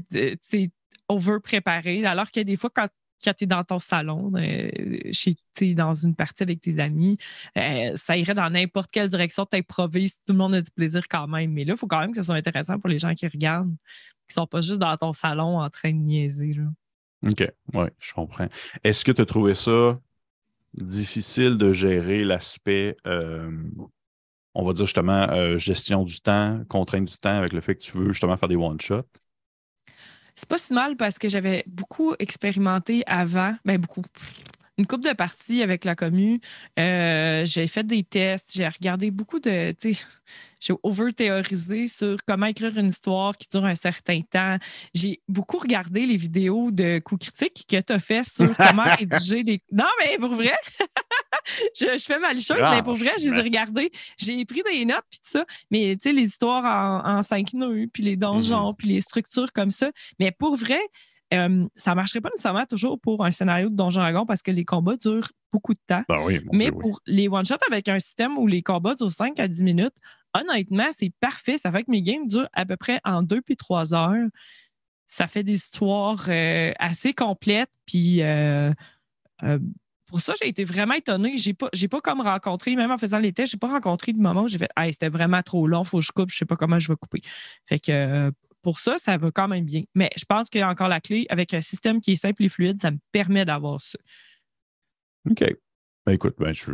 [0.10, 0.72] c'est
[1.10, 2.06] over préparé.
[2.06, 2.88] Alors que des fois, quand
[3.24, 4.70] quand tu es dans ton salon, euh,
[5.12, 5.36] chez,
[5.74, 7.18] dans une partie avec tes amis,
[7.58, 11.08] euh, ça irait dans n'importe quelle direction, tu improvises, tout le monde a du plaisir
[11.08, 11.52] quand même.
[11.54, 13.76] Mais là, il faut quand même que ce soit intéressant pour les gens qui regardent,
[14.28, 16.56] qui ne sont pas juste dans ton salon en train de niaiser.
[17.24, 18.48] OK, oui, je comprends.
[18.84, 20.00] Est-ce que tu as trouvé ça
[20.74, 23.52] difficile de gérer l'aspect, euh,
[24.54, 27.98] on va dire justement, gestion du temps, contrainte du temps avec le fait que tu
[27.98, 29.08] veux justement faire des one-shots?
[30.36, 34.02] C'est pas si mal parce que j'avais beaucoup expérimenté avant, ben beaucoup,
[34.78, 36.40] une coupe de parties avec la commu.
[36.80, 39.74] Euh, j'ai fait des tests, j'ai regardé beaucoup de.
[40.60, 44.58] J'ai over-théorisé sur comment écrire une histoire qui dure un certain temps.
[44.94, 49.44] J'ai beaucoup regardé les vidéos de coups critiques que tu as fait sur comment rédiger
[49.44, 49.62] des.
[49.72, 50.54] Non, mais pour vrai,
[51.80, 53.92] je, fais mal chose, mais pour vrai, je les ai regardées.
[54.18, 55.46] J'ai pris des notes puis tout ça.
[55.72, 58.78] Mais tu sais, les histoires en, cinq nœuds, puis les donjons, mm-hmm.
[58.78, 59.92] puis les structures comme ça.
[60.20, 60.80] Mais pour vrai,
[61.34, 64.52] euh, ça ne marcherait pas nécessairement toujours pour un scénario de Donjon Dragon parce que
[64.52, 66.04] les combats durent beaucoup de temps.
[66.08, 66.20] Ben
[66.52, 69.96] mais pour les one-shots avec un système où les combats durent 5 à 10 minutes,
[70.34, 71.58] honnêtement, c'est parfait.
[71.58, 74.28] Ça fait que mes games durent à peu près en 2 puis 3 heures.
[75.08, 77.72] Ça fait des histoires euh, assez complètes.
[77.86, 78.72] Puis euh,
[80.14, 81.38] pour ça, j'ai été vraiment étonnée.
[81.38, 84.20] J'ai pas, j'ai pas comme rencontré, même en faisant les tests, j'ai pas rencontré de
[84.20, 86.56] moment où j'ai fait c'était vraiment trop long, faut que je coupe, je sais pas
[86.56, 87.22] comment je vais couper.
[87.66, 89.82] Fait que pour ça, ça va quand même bien.
[89.96, 92.44] Mais je pense qu'il y a encore la clé avec un système qui est simple
[92.44, 93.98] et fluide, ça me permet d'avoir ça.
[95.28, 95.44] OK.
[96.06, 96.74] Ben, écoute, ben, je,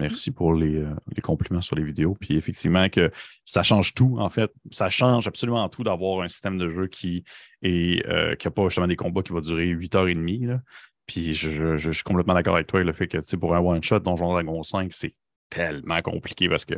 [0.00, 2.16] merci pour euh, les, compliments sur les vidéos.
[2.18, 3.10] Puis effectivement, que
[3.44, 4.50] ça change tout, en fait.
[4.70, 7.24] Ça change absolument tout d'avoir un système de jeu qui
[7.60, 10.46] est euh, n'a pas justement des combats qui vont durer 8h30.
[10.46, 10.62] Là.
[11.08, 14.62] Puis je, suis complètement d'accord avec toi, le fait que pour un one-shot, Donjon Dragon
[14.62, 15.14] 5, c'est
[15.50, 16.74] tellement compliqué parce que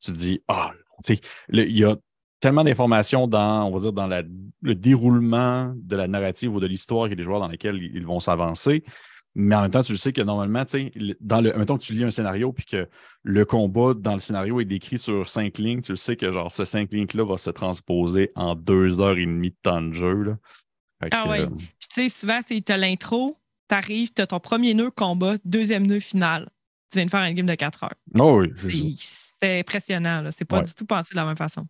[0.00, 0.72] tu te dis, ah,
[1.04, 1.96] tu sais, il y a
[2.40, 4.06] tellement d'informations dans, on va dire, dans
[4.62, 8.20] le déroulement de la narrative ou de l'histoire a des joueurs dans lesquels ils vont
[8.20, 8.84] s'avancer.
[9.38, 10.62] Mais en même temps, tu le sais que normalement,
[11.20, 12.88] dans le, mettons que tu lis un scénario puis que
[13.22, 16.50] le combat dans le scénario est décrit sur cinq lignes, tu le sais que genre
[16.50, 20.22] ce cinq lignes-là va se transposer en deux heures et demie de temps de jeu.
[20.22, 20.36] Là.
[21.10, 21.40] ah oui.
[21.40, 23.36] Euh, puis tu sais, souvent, c'est as l'intro,
[23.68, 26.48] tu arrives, tu as ton premier nœud combat, deuxième nœud final.
[26.90, 27.94] Tu viens de faire un game de quatre heures.
[28.14, 28.52] Oh oui,
[28.98, 30.28] c'est impressionnant.
[30.30, 31.66] C'est pas du tout pensé de la même façon.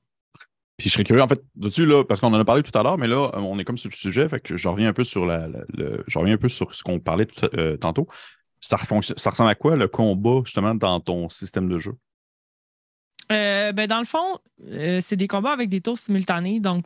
[0.77, 2.83] Puis je serais curieux, en fait, dessus, là, parce qu'on en a parlé tout à
[2.83, 5.05] l'heure, mais là, on est comme sur le sujet, fait que je reviens un peu
[5.05, 8.09] sur la, le, je reviens un peu sur ce qu'on parlait euh, tantôt.
[8.61, 8.77] Ça,
[9.17, 11.95] ça ressemble à quoi le combat, justement, dans ton système de jeu?
[13.33, 16.61] Euh, ben, dans le fond, euh, c'est des combats avec des tours simultanés.
[16.61, 16.85] Donc,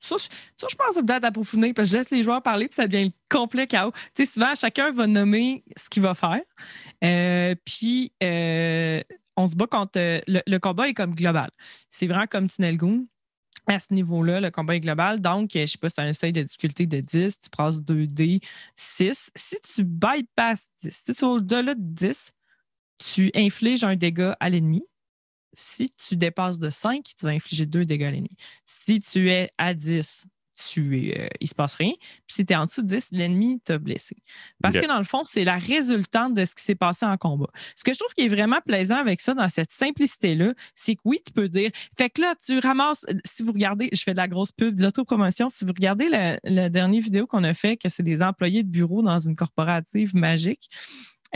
[0.00, 0.24] ça, je,
[0.56, 2.88] ça, je pense peut-être à peaufiner parce que je laisse les joueurs parler puis ça
[2.88, 3.92] devient complet chaos.
[4.14, 6.40] Tu sais, souvent, chacun va nommer ce qu'il va faire.
[7.64, 8.12] puis,
[9.36, 9.92] on se bat contre.
[9.96, 11.50] Le, le, combat est comme global.
[11.88, 13.06] C'est vraiment comme Tunnel Goon
[13.66, 15.20] à ce niveau-là, le combat est global.
[15.20, 17.80] Donc, je sais pas si tu as un seuil de difficulté de 10, tu passes
[17.80, 18.42] 2D,
[18.74, 19.30] 6.
[19.34, 22.32] Si tu bypasses 10, si tu es au-delà de 10,
[22.98, 24.82] tu infliges un dégât à l'ennemi.
[25.52, 28.36] Si tu dépasses de 5, tu vas infliger 2 dégâts à l'ennemi.
[28.64, 30.26] Si tu es à 10,
[30.60, 31.92] tu, euh, il ne se passe rien.
[31.98, 34.16] Puis si tu es en dessous de 10, l'ennemi t'a blessé.
[34.62, 37.48] Parce que dans le fond, c'est la résultante de ce qui s'est passé en combat.
[37.76, 41.00] Ce que je trouve qui est vraiment plaisant avec ça, dans cette simplicité-là, c'est que
[41.04, 44.18] oui, tu peux dire, fait que là, tu ramasses, si vous regardez, je fais de
[44.18, 47.88] la grosse pub, de l'autopromotion, si vous regardez la, dernière vidéo qu'on a fait, que
[47.88, 50.68] c'est des employés de bureau dans une corporative magique,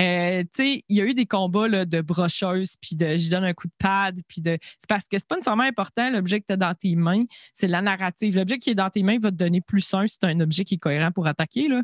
[0.01, 3.45] Euh, tu sais, il y a eu des combats de brocheuse, puis de je donne
[3.45, 4.59] un coup de pad, puis de.
[4.61, 7.69] C'est parce que c'est pas nécessairement important l'objet que tu as dans tes mains, c'est
[7.69, 8.37] la narrative.
[8.37, 10.65] L'objet qui est dans tes mains va te donner plus un si c'est un objet
[10.65, 11.69] qui est cohérent pour attaquer.
[11.69, 11.83] Là.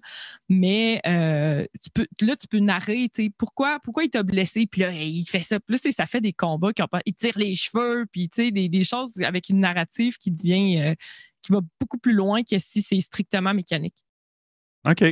[0.49, 4.83] Mais euh, tu là, tu peux narrer, tu sais, pourquoi, pourquoi il t'a blessé, puis
[4.83, 5.61] là, il fait ça.
[5.61, 7.01] Puis là, ça fait des combats qui ont pas.
[7.07, 10.81] Il tire les cheveux, puis tu sais, des, des, choses avec une narrative qui devient.
[10.81, 10.95] Euh,
[11.43, 13.97] qui va beaucoup plus loin que si c'est strictement mécanique.
[14.87, 15.05] OK.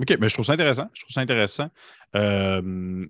[0.00, 0.88] OK, mais je trouve ça intéressant.
[0.94, 1.68] Je trouve ça intéressant.
[2.16, 3.06] Euh,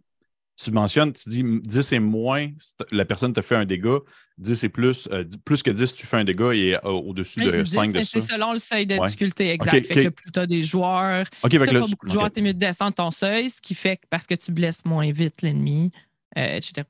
[0.56, 2.50] tu mentionnes, tu dis 10 et moins,
[2.90, 4.00] la personne te fait un dégât.
[4.38, 7.64] 10 et plus, euh, plus que 10, tu fais un dégât et euh, au-dessus de
[7.64, 8.02] 5 de.
[8.04, 9.86] C'est selon le seuil de difficulté, exact.
[9.86, 12.42] fait Que plus tu as des joueurs, okay, si tu beaucoup de joueurs, tu es
[12.42, 15.42] mieux de descendre ton seuil, ce qui fait que parce que tu blesses moins vite
[15.42, 15.90] l'ennemi,
[16.36, 16.84] etc.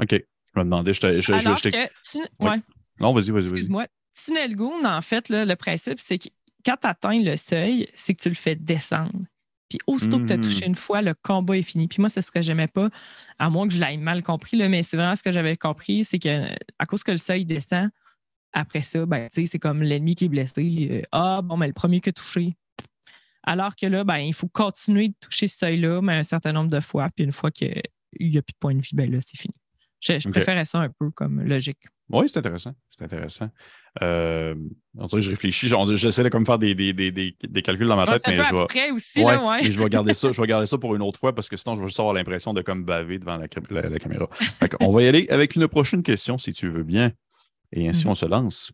[0.00, 0.10] OK.
[0.56, 2.18] Je me demandais, je, je, Alors je, que tu...
[2.40, 2.60] ouais.
[2.98, 3.42] Non, vas-y, vas-y.
[3.42, 3.86] Excuse-moi.
[4.14, 6.28] Tunnelgoon, en fait, là, le principe, c'est que
[6.66, 9.20] quand tu atteins le seuil, c'est que tu le fais descendre.
[9.68, 10.70] Puis aussitôt que tu as touché hmm.
[10.70, 11.88] une fois, le combat est fini.
[11.88, 12.88] Puis moi, c'est ce que j'aimais pas,
[13.38, 16.04] à moins que je l'aie mal compris, là, mais c'est vraiment ce que j'avais compris,
[16.04, 16.46] c'est que
[16.78, 17.90] à cause que le seuil descend,
[18.52, 20.88] après ça, ben, c'est comme l'ennemi qui est blessé.
[20.90, 22.56] Euh, ah, bon, mais le premier qui a touché.
[23.42, 26.70] Alors que là, ben, il faut continuer de toucher ce seuil-là, mais un certain nombre
[26.70, 27.08] de fois.
[27.14, 27.82] Puis une fois qu'il
[28.18, 29.54] n'y a plus de point de vie, ben là, c'est fini.
[30.00, 31.86] Je, préférais ça un peu comme logique.
[32.08, 32.72] Oui, c'est intéressant.
[32.96, 33.50] C'est intéressant.
[34.00, 34.54] Euh,
[34.96, 35.68] on dirait que je réfléchis.
[35.94, 38.22] J'essaie de comme faire des, des, des, des, calculs dans ma tête.
[38.28, 38.90] mais je vais...
[38.92, 39.64] aussi, là, ouais.
[39.64, 40.30] je vais garder ça.
[40.30, 42.14] Je vais garder ça pour une autre fois parce que sinon, je vais juste avoir
[42.14, 44.28] l'impression de comme baver devant la, caméra.
[44.80, 47.12] on va y aller avec une prochaine question, si tu veux bien.
[47.72, 48.10] Et ainsi, mm-hmm.
[48.10, 48.72] on se lance.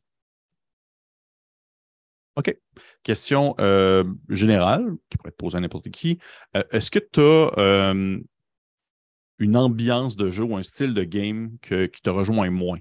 [2.36, 2.56] OK.
[3.02, 6.18] Question euh, générale, qui pourrait être posée à n'importe qui.
[6.56, 8.20] Euh, est-ce que tu as euh,
[9.38, 12.78] une ambiance de jeu ou un style de game qui te rejoint moins?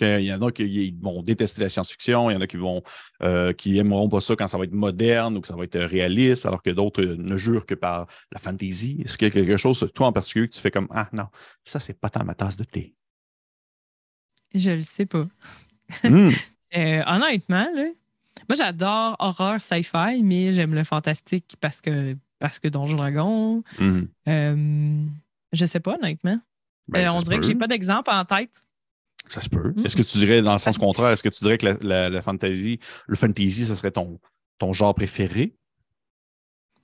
[0.00, 2.82] Il y en a qui vont détester la science-fiction, il y en a qui vont
[3.22, 5.78] euh, qui aimeront pas ça quand ça va être moderne ou que ça va être
[5.78, 9.02] réaliste, alors que d'autres ne jurent que par la fantasy.
[9.04, 11.26] Est-ce qu'il y a quelque chose, toi en particulier, que tu fais comme Ah non,
[11.64, 12.94] ça, c'est pas tant ma tasse de thé?
[14.54, 15.26] Je le sais pas.
[16.02, 16.30] Hmm.
[16.76, 22.96] Euh, honnêtement, moi j'adore horreur sci-fi, mais j'aime le fantastique parce que parce que Donjon
[22.96, 23.62] Dragon.
[23.78, 24.02] Hmm.
[24.28, 25.04] Euh,
[25.52, 26.40] je sais pas, honnêtement.
[26.88, 28.63] Ben, on dirait que j'ai pas d'exemple en tête.
[29.28, 29.72] Ça se peut.
[29.74, 29.86] Hmm.
[29.86, 32.78] Est-ce que tu dirais, dans le sens contraire, est-ce que tu dirais que la, fantasy,
[33.06, 34.20] le fantasy, ce serait ton,
[34.58, 35.54] ton genre préféré?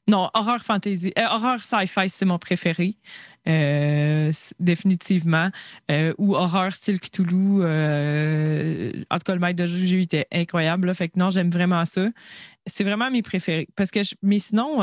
[0.09, 1.13] Non, horreur fantasy.
[1.17, 2.97] Euh, horreur sci-fi, c'est mon préféré.
[3.49, 5.51] Euh, définitivement.
[5.91, 7.63] Euh, ou horreur style Cthulhu.
[7.63, 10.93] en tout cas, le maître de jeu que j'ai eu était incroyable.
[10.95, 12.09] Fait que non, j'aime vraiment ça.
[12.67, 13.69] C'est vraiment mes préférés.
[13.77, 14.81] Parce que, mais sinon,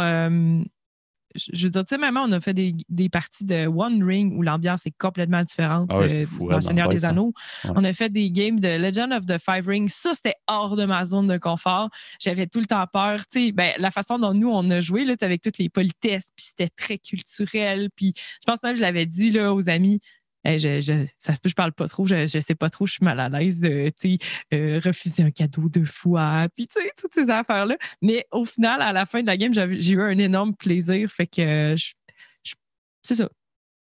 [1.38, 4.38] je veux dire, tu sais, même on a fait des, des, parties de One Ring
[4.38, 7.34] où l'ambiance est complètement différente ah euh, dans Seigneur des Anneaux.
[7.76, 9.90] On a fait des games de Legend of the Five Rings.
[9.90, 11.90] Ça, c'était hors de ma zone de confort.
[12.20, 13.20] J'avais tout le temps peur.
[13.28, 16.30] Tu sais, ben, la façon dont nous, on a joué, là, avec toutes les politesses,
[16.36, 17.90] puis c'était très culturel.
[17.96, 20.00] Puis je pense même que je l'avais dit là, aux amis,
[20.48, 23.06] je, ça se peut, je parle pas trop, je, ne sais pas trop, je suis
[23.06, 24.18] mal à l'aise, euh, tu
[24.54, 27.78] euh, refuser un cadeau deux fois, puis tu sais, toutes ces affaires-là.
[28.02, 31.28] Mais au final, à la fin de la game, j'ai eu un énorme plaisir, fait
[31.28, 31.76] que
[33.02, 33.30] c'est ça.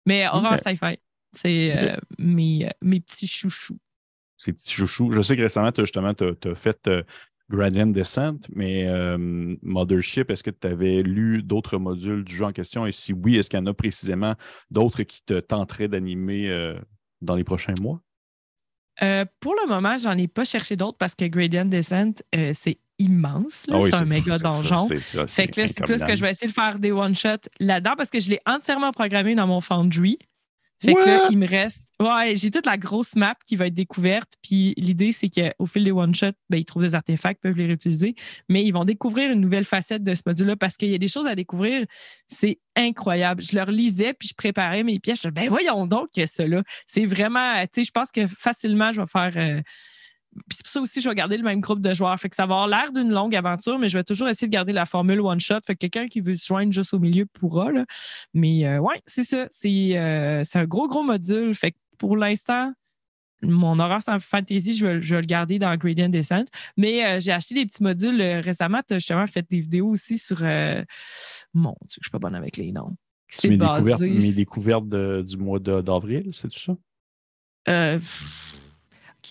[0.06, 0.98] Mais horreur sci-fi,
[1.32, 3.78] c'est euh, mes, mes petits chouchous.
[4.38, 5.12] Ces petits chouchous.
[5.12, 6.89] Je sais que récemment, tu justement, tu as, fait
[7.49, 9.17] Gradient Descent, mais euh,
[9.62, 12.85] Mothership, est-ce que tu avais lu d'autres modules du jeu en question?
[12.85, 14.35] Et si oui, est-ce qu'il y en a précisément
[14.69, 16.79] d'autres qui te tenteraient d'animer euh,
[17.21, 18.01] dans les prochains mois?
[19.01, 22.21] Euh, pour le moment, j'en ai pas cherché d'autres parce que Gradient Descent,
[22.53, 23.65] c'est immense.
[23.71, 24.88] Ah c'est un méga donjon.
[24.88, 28.19] C'est que c'est plus que je vais essayer de faire des one-shots là-dedans parce que
[28.19, 30.19] je l'ai entièrement programmé dans mon Foundry.
[30.82, 31.88] Fait que là, il me reste.
[32.00, 34.32] Ouais, j'ai toute la grosse map qui va être découverte.
[34.42, 38.15] Puis l'idée, c'est qu'au fil des one-shots, ben, ils trouvent des artefacts, peuvent les réutiliser.
[38.48, 41.10] Mais ils vont découvrir une nouvelle facette de ce module-là parce qu'il y a des
[41.10, 41.86] choses à découvrir.
[42.28, 43.44] C'est incroyable.
[43.44, 45.22] Je leur lisais, puis je préparais mes pièces.
[45.24, 46.63] Je ben voyons donc que cela.
[46.88, 47.62] C'est vraiment.
[47.63, 49.34] Tu sais, je pense que facilement, je vais faire.
[49.36, 49.62] Euh,
[50.49, 52.17] c'est pour ça aussi, je vais garder le même groupe de joueurs.
[52.19, 54.54] Fait que ça va avoir l'air d'une longue aventure, mais je vais toujours essayer de
[54.54, 55.60] garder la formule one-shot.
[55.65, 57.71] Fait que quelqu'un qui veut se joindre juste au milieu pourra.
[57.71, 57.86] Là.
[58.34, 59.47] Mais euh, ouais, c'est ça.
[59.65, 61.54] Euh, c'est un gros, gros module.
[61.56, 62.71] Fait que pour l'instant,
[63.41, 66.45] mon horreur sans fantasy, je vais, le garder dans Gradient Descent.
[66.78, 68.82] Mais euh, j'ai acheté des petits modules récemment.
[68.88, 70.41] Tu as justement fait des vidéos aussi sur.
[71.54, 72.95] Mon Dieu, je suis pas bonne avec les noms.
[73.32, 76.75] C'est mes, découvertes, mes découvertes du mois d'avril, c'est tout ça?
[77.67, 77.99] Euh,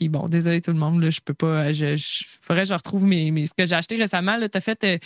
[0.09, 1.71] bon, désolé tout le monde, là, je peux pas.
[1.73, 1.95] Je,
[2.41, 4.39] faudrait que je retrouve mes, ce que j'ai acheté récemment.
[4.41, 4.85] Tu as fait.
[4.85, 4.99] Euh,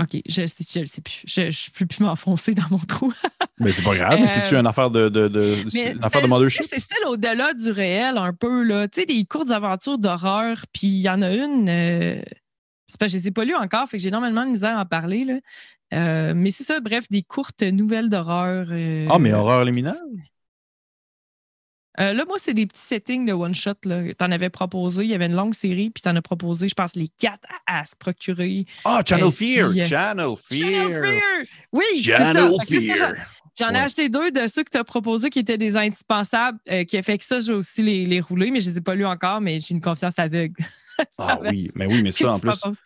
[0.00, 1.22] OK, je ne sais plus.
[1.26, 3.12] Je ne peux plus m'enfoncer dans mon trou.
[3.60, 6.48] mais c'est pas grave, c'est-tu une affaire de, de, de, une affaire de?
[6.48, 8.64] C'est style au-delà du réel, un peu.
[8.64, 8.88] Là.
[8.88, 11.68] Tu sais, des courtes aventures d'horreur, puis il y en a une.
[11.68, 12.20] Euh,
[12.88, 14.76] C'est parce que je les ai pas lus encore, fait que j'ai énormément de misère
[14.76, 15.24] à en parler.
[15.24, 15.34] Là.
[15.94, 18.66] Euh, mais c'est ça, bref, des courtes nouvelles d'horreur.
[18.72, 19.94] euh, Ah, mais horreur liminale?
[22.00, 23.74] Euh, là, moi, c'est des petits settings de one-shot.
[23.82, 25.04] Tu en avais proposé.
[25.04, 27.46] Il y avait une longue série, puis tu en as proposé, je pense, les quatre
[27.66, 28.64] à, à se procurer.
[28.84, 29.70] Ah, Channel Euh, Fear!
[29.70, 30.68] puis, Channel Fear!
[30.70, 31.44] Channel Fear!
[31.72, 32.02] Oui.
[32.02, 33.14] Channel Fear!
[33.58, 33.78] J'en ai Ouais.
[33.80, 37.02] acheté deux de ceux que tu as proposés qui étaient des indispensables, euh, qui a
[37.04, 39.40] fait que ça, j'ai aussi les, les rouler, mais je les ai pas lus encore,
[39.40, 40.56] mais j'ai une confiance aveugle.
[41.18, 42.78] Ah oui, mais oui, mais ça, en plus, proposes?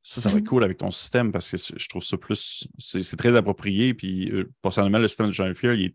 [0.00, 0.48] ça, ça va être Mhm.
[0.48, 2.66] cool avec ton système parce que je trouve ça plus.
[2.78, 3.92] C'est très approprié.
[3.92, 5.94] Puis, personnellement, le système de Channel Fear, il est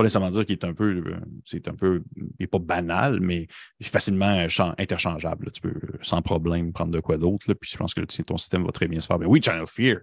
[0.00, 1.02] pas nécessairement dire qu'il est un peu.
[1.06, 2.02] euh, C'est un peu.
[2.16, 3.46] Il n'est pas banal, mais
[3.78, 5.50] il est facilement chan- interchangeable.
[5.52, 7.52] Tu peux euh, sans problème prendre de quoi d'autre.
[7.54, 9.18] Puis, je pense que ton système va très bien se faire.
[9.18, 9.98] Mais oui, Channel Fear!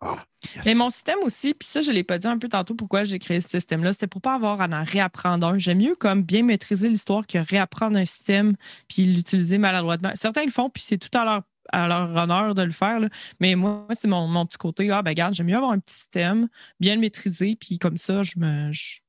[0.00, 0.24] Ah.
[0.64, 3.02] Mais mon système aussi, puis ça, je ne l'ai pas dit un peu tantôt pourquoi
[3.02, 5.58] j'ai créé ce système-là, c'était pour pas avoir à en réapprendre un.
[5.58, 8.54] J'aime mieux comme bien maîtriser l'histoire que réapprendre un système
[8.88, 10.12] puis l'utiliser maladroitement.
[10.14, 13.00] Certains le font, puis c'est tout à leur, à leur honneur de le faire.
[13.40, 14.88] Mais moi, c'est mon, mon petit côté.
[14.90, 16.48] Ah, ben j'aime mieux avoir un petit système,
[16.78, 19.00] bien le maîtriser, puis comme ça, je me je,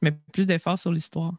[0.00, 1.34] je mets plus d'efforts sur l'histoire.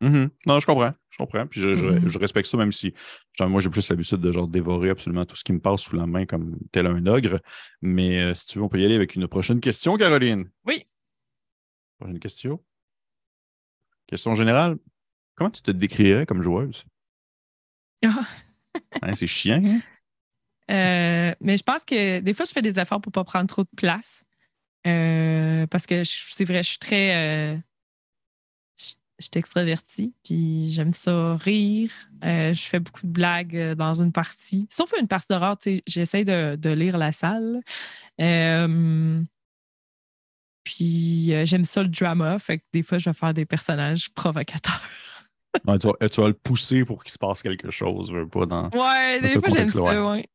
[0.00, 0.30] Mhm.
[0.46, 0.92] Non, je comprends.
[1.10, 1.46] Je comprends.
[1.46, 2.08] Puis je, Mhm.
[2.08, 2.92] je respecte ça, même si
[3.38, 5.94] genre, moi, j'ai plus l'habitude de genre dévorer absolument tout ce qui me passe sous
[5.96, 7.40] la main comme tel un ogre.
[7.82, 10.50] Mais euh, si tu veux, on peut y aller avec une prochaine question, Caroline.
[10.66, 10.84] Oui.
[11.98, 12.60] Prochaine question.
[14.08, 14.76] Question générale.
[15.36, 16.84] Comment tu te décrirais comme joueuse?
[19.02, 19.80] Hein, c'est chiant, hein?
[20.70, 23.62] Euh, mais je pense que des fois, je fais des efforts pour pas prendre trop
[23.64, 24.24] de place.
[24.86, 27.62] Euh, parce que c'est vrai, je suis très.
[29.22, 31.90] Je suis extravertie, puis j'aime ça rire.
[32.24, 34.66] Euh, je fais beaucoup de blagues euh, dans une partie.
[34.70, 37.60] Sauf une partie d'horreur, tu sais, j'essaie de, de lire la salle.
[38.20, 39.22] Euh,
[40.64, 44.10] puis euh, j'aime ça le drama, fait que des fois, je vais faire des personnages
[44.10, 44.80] provocateurs.
[45.66, 48.70] Ouais, tu, vas, tu vas le pousser pour qu'il se passe quelque chose, pas dans.
[48.70, 50.26] Ouais, Dans des fois, j'aime ça, ouais.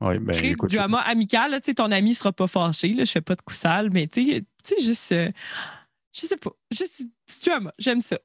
[0.00, 1.50] Ouais, ben, créer écoute, du drama amical.
[1.50, 2.94] Là, tu sais, ton ami ne sera pas fâché.
[2.94, 5.12] Là, je fais pas de coup sale, mais tu sais, tu sais, juste.
[5.12, 6.52] je sais pas.
[6.70, 7.70] Juste du drama.
[7.78, 8.18] J'aime ça.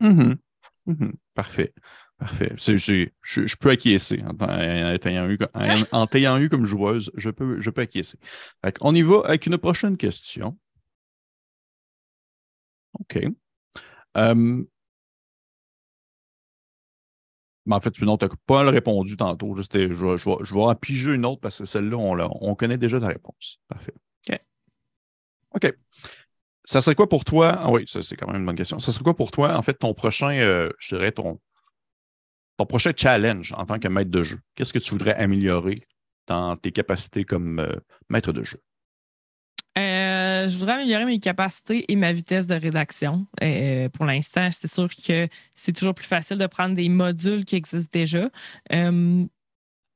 [0.00, 0.36] Mhm.
[0.86, 1.12] Mhm.
[1.34, 1.72] Parfait.
[2.18, 2.52] Parfait.
[2.56, 4.34] C'est- c'est- je, je peux acquiescer en,
[4.98, 8.18] t'ayant eu, en, en t'ayant eu comme joueuse, je peux, je peux acquiescer.
[8.80, 10.56] On y va avec une prochaine question.
[13.00, 13.34] OK.
[14.16, 14.64] Euh,
[17.66, 19.56] mais en fait, non, tu n'as pas répondu tantôt.
[19.56, 22.16] Juste, je, vais, je, vais, je vais en piger une autre parce que celle-là, on,
[22.40, 23.58] on connaît déjà ta réponse.
[23.68, 23.94] Parfait.
[24.28, 24.38] OK.
[25.54, 25.74] OK.
[26.66, 27.52] Ça serait quoi pour toi?
[27.58, 28.78] Ah oui, ça, c'est quand même une bonne question.
[28.78, 31.38] Ça serait quoi pour toi, en fait, ton prochain, euh, je dirais, ton,
[32.56, 34.40] ton prochain challenge en tant que maître de jeu?
[34.54, 35.86] Qu'est-ce que tu voudrais améliorer
[36.26, 37.76] dans tes capacités comme euh,
[38.08, 38.58] maître de jeu?
[39.76, 43.26] Euh, je voudrais améliorer mes capacités et ma vitesse de rédaction.
[43.92, 47.90] Pour l'instant, c'est sûr que c'est toujours plus facile de prendre des modules qui existent
[47.92, 48.30] déjà.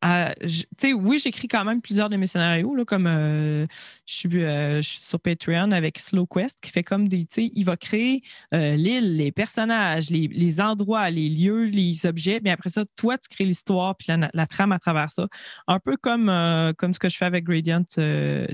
[0.02, 3.66] Oui, j'écris quand même plusieurs de mes scénarios, là, comme euh,
[4.06, 7.64] je, suis, euh, je suis sur Patreon avec Slow Quest, qui fait comme des, il
[7.64, 8.22] va créer
[8.54, 13.28] euh, l'île, les personnages, les, endroits, les lieux, les objets, mais après ça, toi, tu
[13.28, 15.28] crées l'histoire puis la, la trame à travers ça.
[15.66, 16.32] Un peu comme,
[16.78, 17.84] comme ce que je fais avec Gradient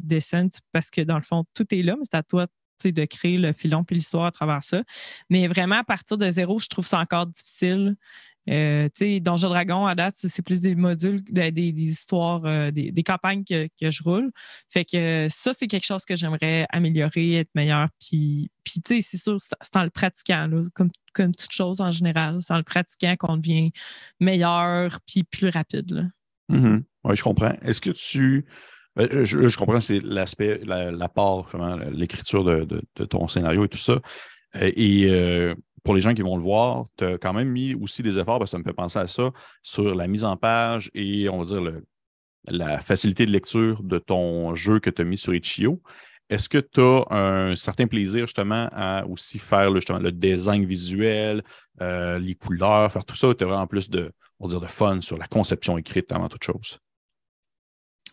[0.02, 2.46] Descent, parce que dans le fond, tout est là, mais c'est à toi
[2.84, 4.82] de créer le filon puis l'histoire à travers ça.
[5.30, 7.96] Mais vraiment, à partir de zéro, je trouve ça encore difficile.
[8.50, 8.88] Euh,
[9.20, 14.02] Donjon Dragon, à date, c'est plus des modules, des, histoires, euh, des, campagnes que, je
[14.02, 14.30] roule.
[14.70, 17.88] Fait que ça, c'est quelque chose que j'aimerais améliorer, être meilleur.
[18.00, 21.90] Puis, puis tu sais, c'est sûr, c'est en le pratiquant, comme, comme toute chose en
[21.90, 22.36] général.
[22.40, 23.72] C'est en le pratiquant qu'on devient
[24.20, 25.90] meilleur puis plus rapide.
[25.90, 26.02] là.
[27.04, 27.54] Oui, je comprends.
[27.62, 28.46] Est-ce que tu.
[28.98, 31.46] euh, Je, comprends, c'est l'aspect, la, la part,
[31.90, 34.00] l'écriture de, de- de ton scénario et tout ça.
[34.56, 37.74] Euh, Et euh, pour les gens qui vont le voir, tu as quand même mis
[37.74, 39.30] aussi des efforts, parce que ça me fait penser à ça,
[39.62, 41.80] sur la mise en page et, on va dire,
[42.48, 45.80] la facilité de lecture de ton jeu que tu as mis sur Itch.io.
[46.30, 50.64] Est-ce que tu as un certain plaisir justement à aussi faire le, justement, le design
[50.64, 51.44] visuel,
[51.82, 54.66] euh, les couleurs, faire tout ça, tu as vraiment plus de, on va dire, de
[54.66, 56.78] fun sur la conception écrite avant toute chose?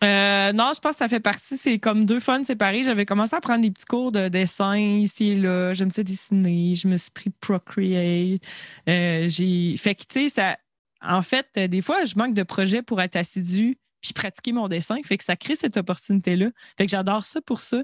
[0.02, 1.56] Euh, non, je pense que ça fait partie.
[1.56, 2.82] C'est comme deux fun séparés.
[2.82, 5.72] J'avais commencé à prendre des petits cours de dessin ici et là.
[5.74, 6.74] J'aime ça dessiner.
[6.74, 8.42] Je me suis pris Procreate.
[8.88, 10.58] Euh, j'ai fait que, tu sais, ça.
[11.04, 14.66] En fait, euh, des fois, je manque de projets pour être assidu puis pratiquer mon
[14.68, 14.96] dessin.
[15.04, 16.50] Fait que ça crée cette opportunité-là.
[16.76, 17.82] Fait que j'adore ça pour ça.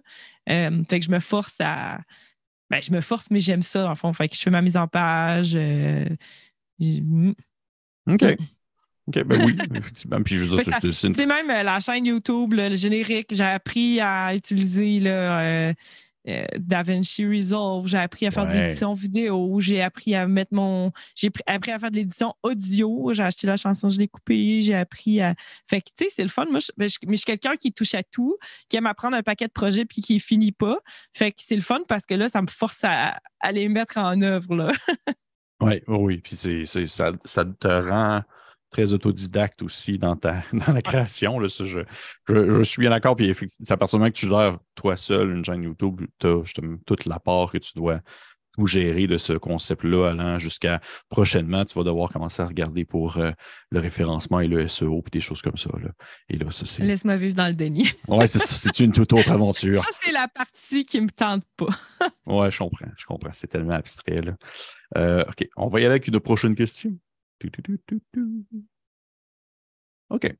[0.48, 1.98] Euh, fait que je me force à.
[2.70, 4.12] Ben, je me force, mais j'aime ça, en fond.
[4.12, 5.56] Fait que je fais ma mise en page.
[6.80, 7.02] j'ai-
[8.08, 8.24] OK.
[9.08, 10.22] OK, ben oui, effectivement.
[10.22, 13.42] Puis je veux dire, ça- c'est même euh, la chaîne YouTube, là, le générique, j'ai
[13.44, 15.72] appris à utiliser là, euh,
[16.28, 20.92] euh, DaVinci Resolve, j'ai appris à faire de l'édition vidéo, j'ai appris à mettre mon.
[21.14, 24.74] J'ai appris à faire de l'édition audio, j'ai acheté la chanson, je l'ai coupée, j'ai
[24.74, 25.34] appris à.
[25.66, 26.44] Fait que, tu sais, c'est le fun.
[26.50, 28.36] Moi, je, ben, mais je suis quelqu'un qui touche à tout,
[28.68, 30.78] qui aime apprendre un paquet de projets puis qui finit pas.
[31.16, 33.18] Fait que c'est le fun parce que là, ça me force à,
[33.52, 34.72] les mettre en œuvre, là.
[35.62, 36.18] oui, oui.
[36.18, 38.22] Puis c'est, ça, ça te rend
[38.70, 41.38] très autodidacte aussi dans, ta, dans la création.
[41.38, 41.80] Là, je,
[42.28, 43.16] je, suis bien d'accord.
[43.16, 43.30] Puis
[43.68, 46.42] à partir du moment que tu gères toi seul une chaîne YouTube, tu as
[46.86, 48.00] toute la part que tu dois
[48.58, 53.18] tout gérer de ce concept-là allant jusqu'à prochainement, tu vas devoir commencer à regarder pour
[53.18, 53.30] euh,
[53.70, 55.70] le référencement et le SEO et des choses comme ça.
[55.80, 55.90] Là.
[56.28, 56.82] Et là, ça, c'est.
[56.82, 57.88] Laisse-moi vivre dans le déni.
[58.08, 59.76] ouais, c'est une toute autre aventure.
[59.76, 61.68] Ça, c'est la partie qui me tente pas.
[62.26, 62.88] ouais, je comprends.
[62.96, 63.30] Je comprends.
[63.32, 64.22] C'est tellement abstrait.
[64.22, 64.32] Là.
[64.96, 65.48] Euh, OK.
[65.56, 66.98] On va y aller avec une prochaine question.
[70.10, 70.34] OK.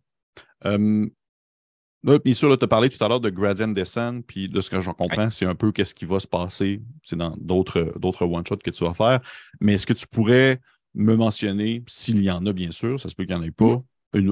[0.64, 4.80] bien sûr, tu as parlé tout à l'heure de gradient descent, puis de ce que
[4.80, 7.92] j'en comprends, c'est un peu qu'est-ce qui va se passer c'est dans d'autres,
[8.24, 9.20] one-shots que tu vas faire.
[9.60, 10.60] Mais est-ce que tu pourrais
[10.94, 13.50] me mentionner, s'il y en a bien sûr, ça se peut qu'il n'y en ait
[13.50, 13.82] pas,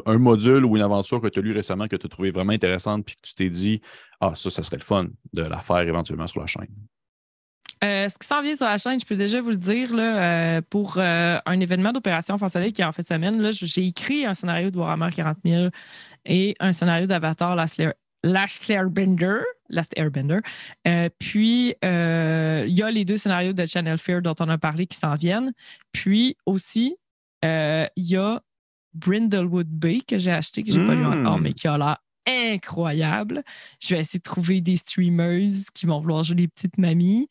[0.06, 2.52] un module ou une aventure que tu as lu récemment que tu as trouvé vraiment
[2.52, 3.80] intéressante, puis que tu t'es dit,
[4.20, 6.74] ah, ça, ça serait le fun de la faire éventuellement sur la chaîne?
[7.84, 10.56] Euh, ce qui s'en vient sur la chaîne, je peux déjà vous le dire, là,
[10.56, 14.24] euh, pour euh, un événement d'opération France qui est en fait semaine, là, j'ai écrit
[14.24, 15.68] un scénario de Warhammer 40 000
[16.24, 17.82] et un scénario d'Avatar Last,
[18.22, 19.40] Last Airbender.
[19.68, 20.38] Last Airbender.
[21.18, 24.96] puis, il y a les deux scénarios de Channel Fear dont on a parlé qui
[24.96, 25.52] s'en viennent.
[25.92, 26.96] Puis aussi,
[27.42, 28.40] il y a
[28.94, 31.42] Brindlewood Bay que j'ai acheté, que je n'ai pas lu encore, hmm.
[31.42, 33.42] mais qui a l'air incroyable.
[33.80, 37.28] Je vais essayer de trouver des streamers qui vont vouloir jouer les petites mamies.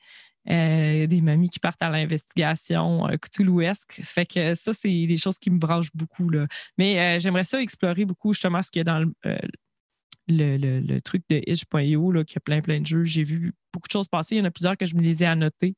[0.50, 4.00] Euh, des mamies qui partent à l'investigation euh, Cthulhuesque.
[4.04, 6.30] Ça fait que ça, c'est des choses qui me branchent beaucoup.
[6.30, 6.46] Là.
[6.78, 9.12] Mais euh, j'aimerais ça explorer beaucoup justement ce qu'il y a dans
[10.28, 13.04] le, truc de itch.io, qui a plein, plein de jeux.
[13.04, 14.36] J'ai vu beaucoup de choses passer.
[14.36, 15.76] Il y en a plusieurs que je me les ai annotés,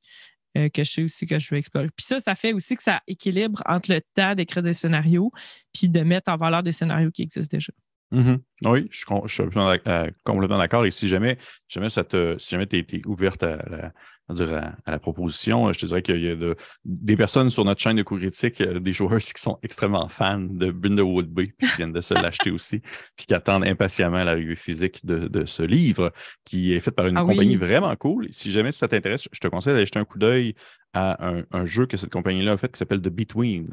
[0.54, 1.88] que je sais aussi que je veux explorer.
[1.96, 5.32] Puis ça, ça fait aussi que ça équilibre entre le temps d'écrire des scénarios
[5.74, 7.72] puis de mettre en valeur des scénarios qui existent déjà.
[8.12, 8.40] Mm-hmm.
[8.64, 10.86] Oui, je, suis complètement d'accord.
[10.86, 11.38] Et si jamais,
[11.68, 13.92] jamais ça te, si jamais tu es, ouverte à
[14.30, 16.54] la, à, la proposition, je te dirais qu'il y a
[16.86, 20.40] des personnes sur notre chaîne de cours critique, euh, des joueurs qui sont extrêmement fans
[20.40, 22.80] de Brindlewood Bay, puis qui viennent de se l'acheter aussi,
[23.16, 26.12] puis qui attendent impatiemment l'arrivée physique de, ce livre,
[26.44, 28.28] qui est fait par une ah compagnie vraiment cool.
[28.32, 30.56] Si jamais ça t'intéresse, je te conseille d'aller jeter un coup d'œil
[30.94, 33.70] à un, un, jeu que cette compagnie-là a fait qui s'appelle The Between.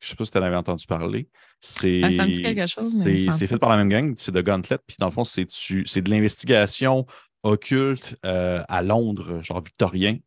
[0.00, 1.28] Je ne sais pas si tu en avais entendu parler.
[1.60, 3.02] C'est ah, chose.
[3.02, 4.78] C'est fait par la même gang, c'est de Gauntlet.
[4.86, 7.06] Puis dans le fond, c'est de l'investigation
[7.42, 10.18] occulte euh, à Londres, genre victorien.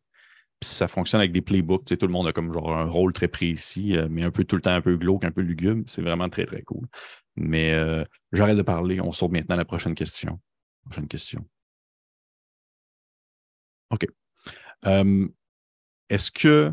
[0.60, 1.84] Puis ça fonctionne avec des playbooks.
[1.84, 4.56] tout le monde a comme genre un rôle très précis, euh, mais un peu tout
[4.56, 5.84] le temps un peu glauque, un peu lugubre.
[5.86, 6.86] C'est vraiment très, très cool.
[7.36, 9.00] Mais euh, j'arrête de parler.
[9.00, 10.40] On saute maintenant à la prochaine question.
[10.84, 11.44] Prochaine question.
[13.90, 14.06] OK.
[16.10, 16.72] Est-ce que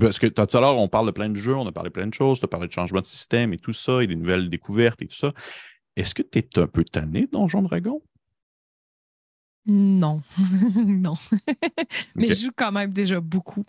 [0.00, 1.92] parce que tout à l'heure, on parle de plein de jeux, on a parlé de
[1.92, 4.16] plein de choses, tu as parlé de changement de système et tout ça, et des
[4.16, 5.32] nouvelles découvertes et tout ça.
[5.96, 8.02] Est-ce que tu es un peu tanné Donjon Dragon?
[9.66, 10.22] Non,
[10.86, 11.14] non.
[12.14, 13.64] mais je joue quand même déjà beaucoup.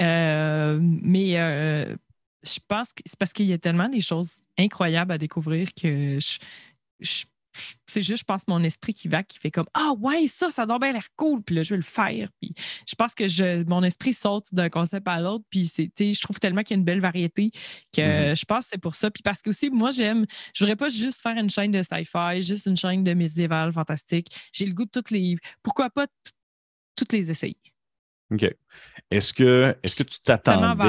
[0.00, 1.94] Euh, mais euh,
[2.42, 6.18] je pense que c'est parce qu'il y a tellement des choses incroyables à découvrir que
[7.00, 7.24] je
[7.86, 10.66] c'est juste, je pense, mon esprit qui va, qui fait comme Ah ouais, ça, ça
[10.66, 12.28] doit bien l'air cool, puis là, je vais le faire.
[12.40, 12.54] Puis
[12.86, 16.62] je pense que je, mon esprit saute d'un concept à l'autre, puis je trouve tellement
[16.62, 17.50] qu'il y a une belle variété
[17.92, 18.38] que mm-hmm.
[18.38, 19.10] je pense que c'est pour ça.
[19.10, 22.42] Puis parce que aussi, moi, j'aime, je voudrais pas juste faire une chaîne de sci-fi,
[22.42, 24.28] juste une chaîne de médiéval fantastique.
[24.52, 25.36] J'ai le goût de toutes les.
[25.62, 26.06] Pourquoi pas
[26.96, 27.56] toutes les essayer?
[28.30, 28.54] OK.
[29.10, 30.82] Est-ce que, est que tu t'attendais?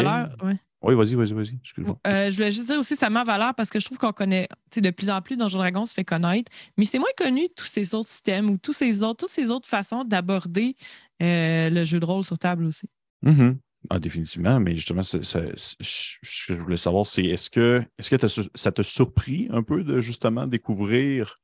[0.43, 0.55] Ouais.
[0.85, 1.59] Oui, vas-y, vas-y, vas-y.
[2.05, 4.47] Euh, je voulais juste dire aussi, ça m'a valeur parce que je trouve qu'on connaît,
[4.77, 7.95] de plus en plus Donjon Dragon se fait connaître, mais c'est moins connu tous ces
[7.95, 10.75] autres systèmes ou tous ces autres, toutes ces autres façons d'aborder
[11.23, 12.87] euh, le jeu de rôle sur table aussi.
[13.25, 13.57] Mm-hmm.
[13.89, 18.71] Ah, définitivement, mais justement, ce que je voulais savoir, c'est est-ce que, est-ce que ça
[18.71, 21.41] t'a surpris un peu de justement découvrir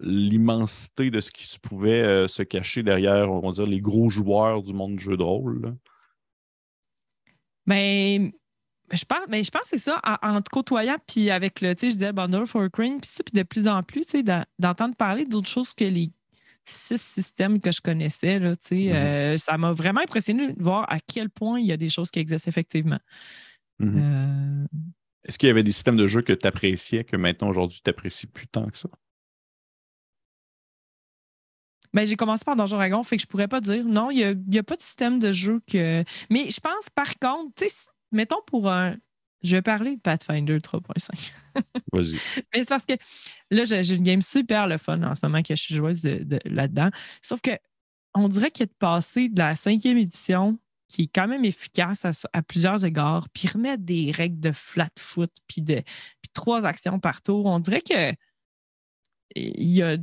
[0.00, 4.08] l'immensité de ce qui se pouvait euh, se cacher derrière, on va dire, les gros
[4.08, 5.76] joueurs du monde du jeu de rôle?
[7.66, 8.32] Ben,
[8.92, 11.80] je pense, mais je pense que c'est ça, en, te côtoyant, puis avec le, tu
[11.80, 14.44] sais, je disais Bundle for Crane, puis ça, puis de plus en plus, tu sais,
[14.58, 16.10] d'entendre parler d'autres choses que les
[16.64, 18.94] six systèmes que je connaissais, là, tu sais, mm-hmm.
[18.94, 22.10] euh, ça m'a vraiment impressionné de voir à quel point il y a des choses
[22.10, 23.00] qui existent effectivement.
[23.80, 23.98] Mm-hmm.
[23.98, 24.66] Euh,
[25.24, 27.88] Est-ce qu'il y avait des systèmes de jeu que tu appréciais, que maintenant, aujourd'hui, tu
[27.88, 28.88] n'apprécies plus tant que ça?
[31.94, 33.84] Ben, j'ai commencé par Donjon Dragon, fait que je pourrais pas dire.
[33.84, 34.16] Non, il
[34.46, 36.04] n'y a, a, pas de système de jeu que.
[36.28, 38.96] Mais je pense, par contre, tu sais, mettons pour un.
[39.42, 41.32] Je vais parler de Pathfinder 3.5.
[41.92, 42.18] Vas-y.
[42.52, 42.94] Mais c'est parce que
[43.52, 46.40] là, j'ai une game super le fun en ce moment que je suis joueuse de,
[46.44, 46.90] là-dedans.
[47.22, 47.52] Sauf que
[48.14, 52.42] on dirait qu'il est passé de la cinquième édition, qui est quand même efficace à,
[52.42, 55.82] plusieurs égards, puis remettre des règles de flat foot, puis de
[56.20, 57.46] puis trois actions par tour.
[57.46, 58.12] On dirait que
[59.36, 59.98] il y a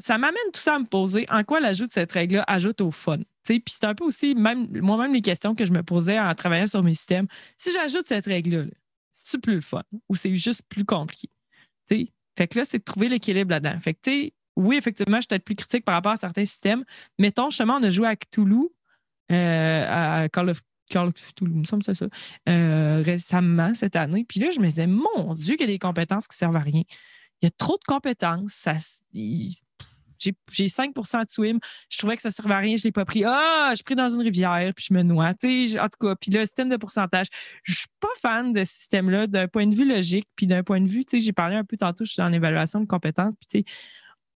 [0.00, 2.90] ça m'amène tout ça à me poser en quoi l'ajout de cette règle-là ajoute au
[2.90, 3.18] fun.
[3.44, 6.66] Puis c'est un peu aussi même moi-même les questions que je me posais en travaillant
[6.66, 7.26] sur mes systèmes.
[7.56, 8.66] Si j'ajoute cette règle-là,
[9.12, 11.28] c'est plus le fun ou c'est juste plus compliqué?
[11.88, 13.78] Fait que là, c'est de trouver l'équilibre là-dedans.
[13.80, 16.84] Fait que, oui, effectivement, je suis peut-être plus critique par rapport à certains systèmes.
[17.18, 18.68] Mettons, justement, on a joué à Cthulhu,
[19.32, 22.08] euh, à Call of, Cthulhu, il me semble que c'est ça,
[22.48, 24.24] euh, récemment cette année.
[24.24, 26.60] Puis là, je me disais, mon Dieu, qu'il y a des compétences qui servent à
[26.60, 26.82] rien.
[27.42, 28.52] Il y a trop de compétences.
[28.52, 28.74] Ça,
[30.20, 31.58] j'ai 5% de swim.
[31.88, 32.76] Je trouvais que ça ne servait à rien.
[32.76, 33.24] Je ne l'ai pas pris.
[33.24, 35.30] Ah, je pris dans une rivière, puis je me noie.
[35.30, 37.26] en tout cas, puis le système de pourcentage,
[37.64, 40.62] je ne suis pas fan de ce système-là d'un point de vue logique, puis d'un
[40.62, 43.64] point de vue, j'ai parlé un peu tantôt, je suis en évaluation de compétences, puis
[43.64, 43.70] tu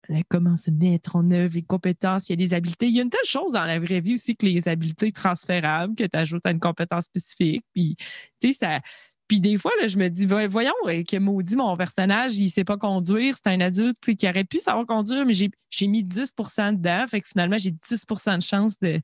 [0.09, 2.87] sais, comment se mettre en œuvre les compétences, il y a des habiletés.
[2.87, 5.95] Il y a une telle chose dans la vraie vie aussi que les habiletés transférables
[5.95, 7.65] que tu ajoutes à une compétence spécifique.
[7.73, 7.97] Puis,
[8.41, 8.81] tu sais, ça,
[9.29, 12.51] puis des fois, là, je me dis, voyons, euh, que maudit mon personnage, il ne
[12.51, 13.35] sait pas conduire.
[13.37, 17.05] C'est un adulte qui aurait pu savoir conduire, mais j'ai mis 10% dedans.
[17.09, 19.01] Fait que finalement, j'ai 10% de chance de,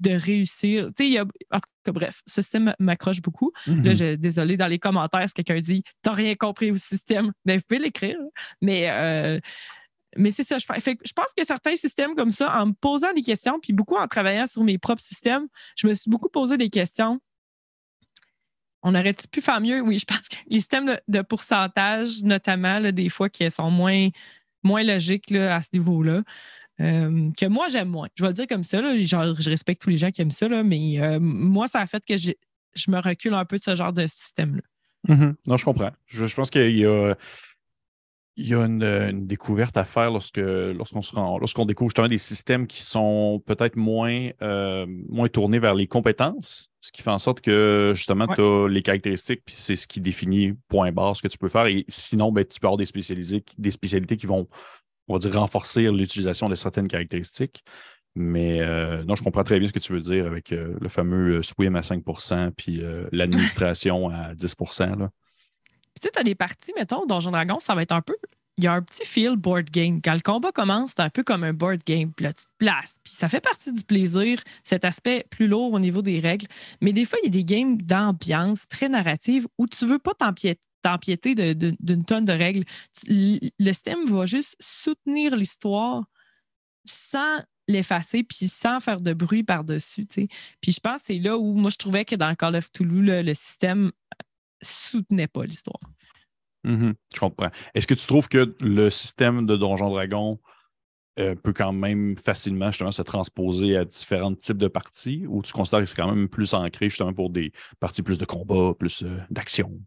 [0.00, 0.86] de réussir.
[0.86, 3.52] Tu sais, il y a, en tout cas, bref, ce système m'accroche beaucoup.
[3.66, 3.96] Là, mm-hmm.
[3.96, 7.64] je, désolé, dans les commentaires, si quelqu'un dit T'as rien compris au système, ben, vous
[7.68, 8.18] pouvez l'écrire.
[8.60, 9.38] Mais, euh,
[10.16, 10.58] mais c'est ça.
[10.58, 13.72] Je, fait, je pense que certains systèmes comme ça, en me posant des questions, puis
[13.72, 15.46] beaucoup en travaillant sur mes propres systèmes,
[15.76, 17.20] je me suis beaucoup posé des questions
[18.82, 19.80] on aurait pu faire mieux?
[19.80, 24.08] Oui, je pense que les systèmes de, pourcentage, notamment, des fois, qui sont moins,
[24.62, 26.22] moins logiques là, à ce niveau-là,
[26.80, 28.08] euh, que moi, j'aime moins.
[28.14, 28.80] Je vais le dire comme ça.
[28.80, 32.16] je respecte tous les gens qui aiment ça, mais euh, moi, ça a fait que
[32.16, 32.32] je,
[32.88, 34.62] me recule un peu de ce genre de système-là.
[35.14, 35.34] Mm-hmm.
[35.46, 35.90] Non, je comprends.
[36.06, 37.16] Je, pense qu'il y a
[38.36, 42.18] il y a une, découverte à faire lorsque lorsqu'on se rend, lorsqu'on découvre justement des
[42.18, 47.18] systèmes qui sont peut-être moins, euh, moins tournés vers les compétences, ce qui fait en
[47.18, 51.22] sorte que justement tu as les caractéristiques, puis c'est ce qui définit point barre ce
[51.22, 51.66] que tu peux faire.
[51.66, 54.48] Et sinon, ben, tu peux avoir des spécialités, des spécialités qui vont,
[55.08, 57.62] on va dire, renforcer l'utilisation de certaines caractéristiques.
[58.14, 60.88] Mais euh, non, je comprends très bien ce que tu veux dire avec euh, le
[60.88, 64.56] fameux swim à 5% puis l'administration à 10
[64.98, 65.10] là
[66.02, 68.16] tu sais, tu des parties, mettons, Donjon Dragon, ça va être un peu.
[68.58, 70.02] Il y a un petit feel board game.
[70.02, 72.12] Quand le combat commence, c'est un peu comme un board game.
[72.12, 72.98] Puis là, tu te places.
[73.02, 76.46] Puis ça fait partie du plaisir, cet aspect plus lourd au niveau des règles.
[76.80, 79.98] Mais des fois, il y a des games d'ambiance très narrative où tu ne veux
[79.98, 80.12] pas
[80.82, 82.64] t'empiéter d'une tonne de règles.
[83.06, 86.04] Le système va juste soutenir l'histoire
[86.84, 87.38] sans
[87.68, 90.04] l'effacer puis sans faire de bruit par-dessus.
[90.04, 93.06] Puis je pense que c'est là où moi je trouvais que dans Call of Toulouse,
[93.06, 93.92] le système
[94.62, 95.80] soutenait pas l'histoire.
[96.64, 96.94] Mm-hmm.
[97.14, 97.50] je comprends.
[97.74, 100.38] Est-ce que tu trouves que le système de Donjon Dragon
[101.18, 105.52] euh, peut quand même facilement justement se transposer à différents types de parties ou tu
[105.52, 109.02] considères que c'est quand même plus ancré justement pour des parties plus de combat, plus
[109.02, 109.78] euh, d'action?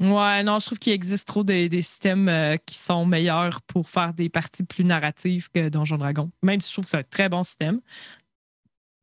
[0.00, 4.14] Ouais, non, je trouve qu'il existe trop des, systèmes euh, qui sont meilleurs pour faire
[4.14, 6.30] des parties plus narratives que Donjon Dragon.
[6.42, 7.80] Même si je trouve que c'est un très bon système.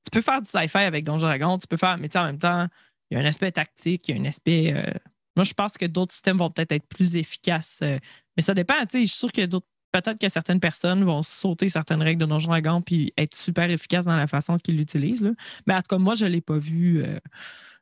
[0.06, 2.68] Tu peux faire du sci-fi avec Donjon Dragon, tu peux faire, mais en même temps,
[3.16, 4.74] il y a un aspect tactique, il y a un aspect.
[4.76, 4.92] Euh,
[5.38, 7.80] moi, je pense que d'autres systèmes vont peut-être être plus efficaces.
[7.82, 7.98] Euh,
[8.36, 8.74] mais ça dépend.
[8.92, 9.68] Je suis sûr que d'autres.
[9.92, 14.04] Peut-être que certaines personnes vont sauter certaines règles de Donjon Dragon puis être super efficaces
[14.04, 15.34] dans la façon qu'ils l'utilisent.
[15.66, 17.02] Mais en tout cas, moi, je ne l'ai pas vu.
[17.02, 17.18] Euh,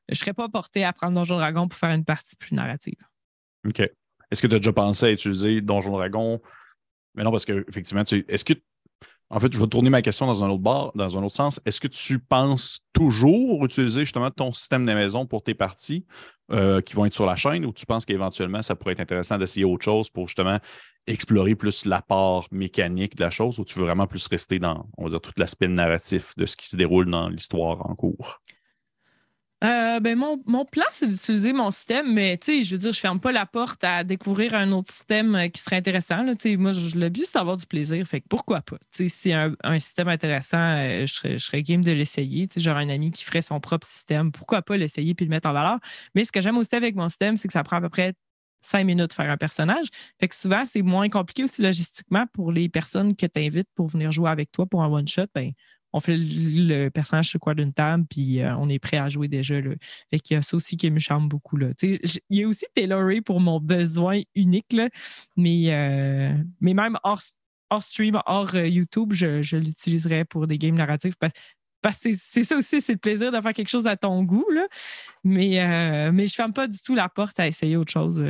[0.09, 2.99] je ne serais pas porté à prendre Donjon Dragon pour faire une partie plus narrative.
[3.67, 3.79] OK.
[3.79, 6.39] Est-ce que tu as déjà pensé à utiliser Donjon Dragon?
[7.15, 8.53] Mais non, parce que effectivement, est-ce que
[9.33, 11.59] en fait, je vais tourner ma question dans un autre bar, dans un autre sens.
[11.65, 16.05] Est-ce que tu penses toujours utiliser justement ton système de maison pour tes parties
[16.51, 19.39] euh, qui vont être sur la chaîne ou tu penses qu'éventuellement, ça pourrait être intéressant
[19.39, 20.59] d'essayer autre chose pour justement
[21.07, 24.87] explorer plus la part mécanique de la chose ou tu veux vraiment plus rester dans,
[24.99, 28.39] on va dire, tout l'aspect narratif de ce qui se déroule dans l'histoire en cours?
[29.63, 33.21] Euh, ben mon, mon, plan, c'est d'utiliser mon système, mais je veux dire, je ferme
[33.21, 36.21] pas la porte à découvrir un autre système euh, qui serait intéressant.
[36.23, 38.05] Là, moi, je, le but, c'est d'avoir du plaisir.
[38.05, 38.75] Fait que pourquoi pas?
[38.91, 42.49] Si un, un système intéressant, euh, je, serais, game de l'essayer.
[42.57, 44.33] J'aurais un ami qui ferait son propre système.
[44.33, 45.79] Pourquoi pas l'essayer puis le mettre en valeur?
[46.13, 48.13] Mais ce que j'aime aussi avec mon système, c'est que ça prend à peu près
[48.59, 49.87] cinq minutes de faire un personnage.
[50.19, 53.87] Fait que souvent, c'est moins compliqué aussi logistiquement pour les personnes que tu invites pour
[53.87, 55.27] venir jouer avec toi pour un one-shot.
[55.33, 55.51] Ben,
[55.93, 59.27] on fait le personnage sur quoi d'une table, puis euh, on est prêt à jouer
[59.27, 59.61] déjà.
[59.61, 59.75] Là.
[60.09, 61.55] Fait qu'il y a ça aussi qui me charme beaucoup.
[61.55, 61.67] Là.
[61.81, 61.99] Il
[62.31, 64.75] y a aussi tailoré pour mon besoin unique,
[65.37, 67.21] mais, euh, mais même hors,
[67.81, 71.15] stream, hors euh, YouTube, je, je l'utiliserais pour des games narratifs
[71.81, 74.45] parce, que c'est ça aussi, c'est le plaisir de faire quelque chose à ton goût.
[75.23, 78.23] Mais, mais je ne ferme pas du tout la porte à essayer autre chose.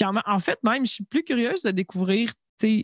[0.00, 2.32] En, fait, même, je suis plus curieuse de découvrir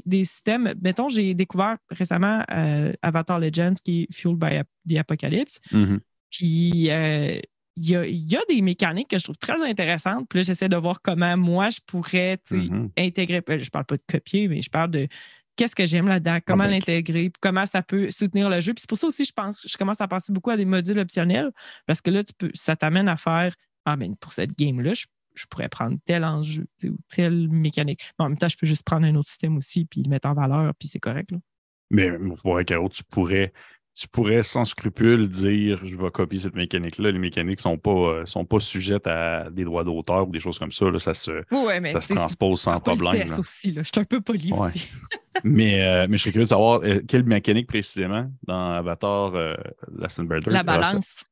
[0.07, 0.75] des systèmes.
[0.83, 5.61] Mettons, j'ai découvert récemment euh, Avatar Legends qui est Fueled by the Apocalypse.
[5.73, 6.01] Mhm.
[6.31, 7.39] Puis euh,
[7.77, 10.27] il y, a, des mécaniques que je trouve très intéressantes.
[10.29, 12.91] Puis là, j'essaie de voir comment moi je pourrais Mhm.
[12.99, 13.43] intégrer.
[13.49, 15.07] euh, Je parle pas de copier, mais je parle de
[15.57, 18.75] qu'est-ce que j'aime là-dedans, comment ben, l'intégrer, comment ça peut soutenir le jeu.
[18.75, 20.99] Puis c'est pour ça aussi, je pense, je commence à penser beaucoup à des modules
[20.99, 21.51] optionnels
[21.87, 23.55] parce que là, tu peux, ça t'amène à faire
[23.85, 25.07] Ah, ben pour cette game-là, je,
[25.39, 28.01] je pourrais prendre tel enjeu ou telle mécanique.
[28.19, 30.29] Mais en même temps, je peux juste prendre un autre système aussi puis le mettre
[30.29, 31.31] en valeur, puis c'est correct.
[31.31, 31.39] Là.
[31.91, 32.11] Mais
[32.43, 33.53] pour Caro, tu pourrais,
[33.95, 37.11] tu pourrais sans scrupule dire je vais copier cette mécanique-là.
[37.11, 40.39] Les mécaniques ne sont pas, euh, sont pas sujettes à des droits d'auteur ou des
[40.41, 40.91] choses comme ça.
[40.91, 40.99] là.
[40.99, 43.27] Ça se, Ouais, mais ça se transpose sans problème.
[43.29, 43.39] là.
[43.39, 43.83] aussi, là.
[43.83, 44.69] Je suis un peu poli Ouais.
[44.69, 44.89] aussi.
[45.45, 49.55] Mais, euh, mais je serais curieux de savoir euh, quelle mécanique précisément dans Avatar euh.
[49.97, 50.25] La ça-
[50.65, 51.25] balance.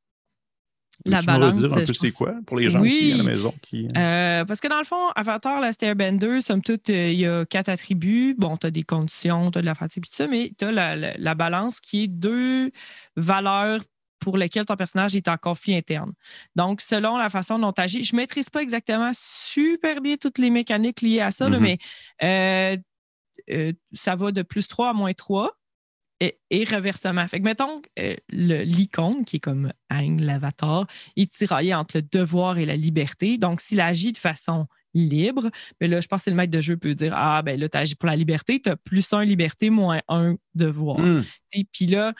[1.05, 1.53] La balance.
[1.53, 2.89] redire un peu je c'est quoi pour les gens Oui.
[2.91, 3.87] aussi à la maison qui.
[3.95, 7.45] Euh, parce que dans le fond, Avatar, la Airbender, somme toute, euh, il y a
[7.45, 8.35] quatre attributs.
[8.37, 10.71] Bon, tu as des conditions, tu as de la fatigue tout ça, mais tu as
[10.71, 12.71] la, la- la balance qui est deux
[13.15, 13.81] valeurs
[14.19, 16.11] pour lesquelles ton personnage est en conflit interne.
[16.55, 20.39] Donc, selon la façon dont tu agis, je ne maîtrise pas exactement super bien toutes
[20.39, 21.63] les mécaniques liées à ça, là, Mhm.
[21.63, 21.77] mais
[22.23, 22.77] euh,
[23.51, 25.56] euh, ça va de plus 3 à moins 3
[26.19, 27.27] et, reversement.
[27.27, 32.57] Fait que, mettons, euh, l'icône, qui est comme Aang, l'avatar, est tiraillé entre le devoir
[32.57, 33.37] et la liberté.
[33.37, 36.77] Donc, s'il agit de façon libre, mais là, je pense que le maître de jeu
[36.77, 39.69] peut dire Ah, ben là, tu agis pour la liberté, tu as plus un liberté,
[39.69, 40.99] moins un devoir.
[40.99, 41.23] Hmm.
[41.49, 42.13] Sais, Puis là,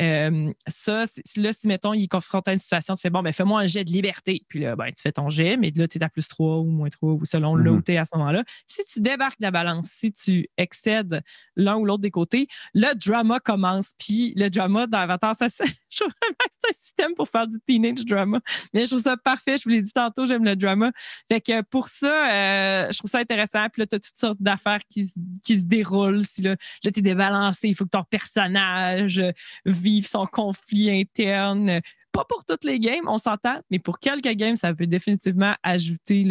[0.00, 1.04] euh, ça,
[1.36, 3.66] là, si mettons, il est confronté à une situation, tu fais bon, ben fais-moi un
[3.66, 4.44] jet de liberté.
[4.48, 6.64] Puis là, ben, tu fais ton jet, mais là, tu es à plus 3 ou
[6.64, 7.76] moins 3 ou selon là Mhm.
[7.78, 8.42] où tu es à ce moment-là.
[8.66, 11.22] Si tu débarques de la balance, si tu excèdes
[11.56, 13.92] l'un ou l'autre des côtés, le drama commence.
[13.98, 17.28] Puis le drama dans Avatar, ça, c'est- je trouve vraiment que c'est un système pour
[17.28, 18.40] faire du teenage drama.
[18.72, 19.56] Mais je trouve ça parfait.
[19.58, 20.90] Je vous l'ai dit tantôt, j'aime le drama.
[21.30, 23.66] Fait que pour ça, euh, je trouve ça intéressant.
[23.72, 26.22] Puis là, tu as toutes sortes d'affaires qui, se- déroulent.
[26.22, 29.32] Si là, là tu es débalancé, il faut que ton personnage euh,
[29.64, 31.80] vive son conflit interne.
[32.12, 36.24] Pas pour toutes les games, on s'entend, mais pour quelques games, ça peut définitivement ajouter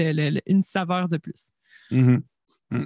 [0.45, 1.51] une saveur de plus.
[1.91, 2.03] Mhm.
[2.03, 2.21] Mhm.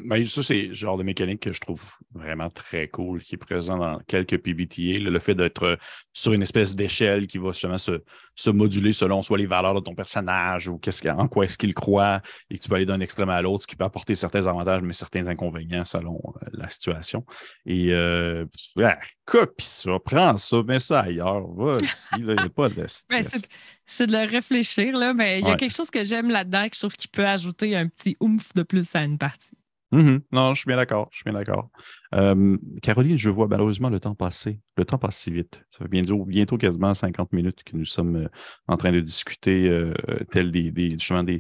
[0.05, 1.83] Ben, ça, c'est le genre de mécanique que je trouve
[2.13, 4.99] vraiment très cool, qui est présent dans quelques PBTA.
[4.99, 5.75] le fait d'être euh,
[6.13, 8.03] sur une espèce d'échelle qui va justement se,
[8.35, 11.73] se moduler selon soit les valeurs de ton personnage ou qu'est-ce, en quoi est-ce qu'il
[11.73, 14.45] croit, et que tu peux aller d'un extrême à l'autre, ce qui peut apporter certains
[14.47, 17.25] avantages, mais certains inconvénients selon euh, la situation.
[17.65, 21.47] Et euh, ouais, copie ça, prends ça, mets ça ailleurs.
[21.55, 23.41] Vas-y, il n'y a pas de Ben, stress.
[23.85, 25.57] c'est- de le réfléchir, là, mais il y a Ouais.
[25.57, 28.63] quelque chose que j'aime là-dedans que je trouve qu'il peut ajouter un petit oomph de
[28.63, 29.57] plus à une partie.
[29.91, 30.21] Mhm.
[30.33, 31.07] Non, je suis bien d'accord.
[31.11, 31.69] Je suis bien d'accord.
[32.81, 34.59] Caroline, je vois malheureusement le temps passer.
[34.75, 35.63] Le temps passe si vite.
[35.71, 38.27] Ça fait bientôt, bientôt quasiment 50 minutes que nous sommes euh,
[38.67, 39.93] en train de discuter, euh,
[40.31, 40.97] tels des, des-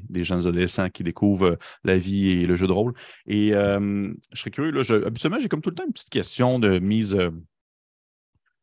[0.09, 2.93] des, jeunes adolescents qui découvrent euh, la vie et le jeu de rôle.
[3.27, 6.79] Et je serais curieux, là, habituellement, j'ai comme tout le temps une petite question de
[6.79, 7.31] mise, euh,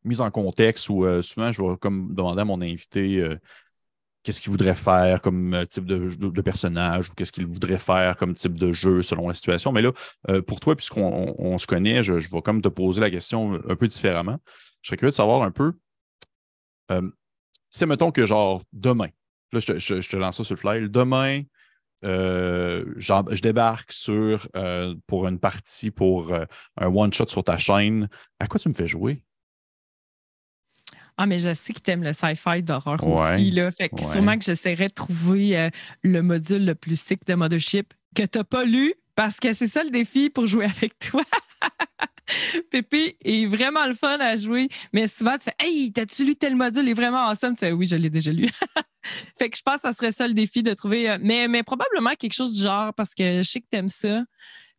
[0.03, 3.23] mise en contexte où souvent je vais comme demander à mon invité
[4.25, 8.33] qu'est-ce qu'il voudrait faire comme euh, type de, personnage ou qu'est-ce qu'il voudrait faire comme
[8.33, 9.71] type de jeu selon la situation.
[9.71, 9.91] Mais là,
[10.29, 13.53] euh, pour toi, puisqu'on on- on se connaît, je, vais comme te poser la question
[13.69, 14.39] un peu différemment.
[14.81, 15.73] Je serais curieux de savoir un peu,
[16.91, 17.09] euh,
[17.69, 19.09] c'est mettons que genre demain,
[19.51, 21.41] là je te, lance ça sur le fly, demain,
[22.03, 26.45] euh, je débarque sur euh, pour une partie, pour euh,
[26.77, 28.09] un one-shot sur ta chaîne.
[28.39, 29.23] À quoi tu me fais jouer?
[31.17, 33.51] Ah, mais je sais que tu aimes le sci-fi d'horreur Ouais, aussi.
[33.51, 33.71] Là.
[33.71, 34.03] Fait que ouais.
[34.11, 35.69] sûrement que j'essaierai de trouver euh,
[36.03, 39.67] le module le plus sick de Mothership que tu n'as pas lu parce que c'est
[39.67, 41.23] ça le défi pour jouer avec toi.
[42.71, 46.55] Pépé est vraiment le fun à jouer, mais souvent tu fais Hey, t'as-tu lu tel
[46.55, 46.83] module?
[46.83, 47.53] Il est vraiment awesome.
[47.55, 48.49] Tu fais Oui, je l'ai déjà lu.
[49.37, 51.63] fait que je pense que ça serait ça le défi de trouver, euh, mais, mais
[51.63, 54.23] probablement quelque chose du genre parce que je sais que tu aimes ça.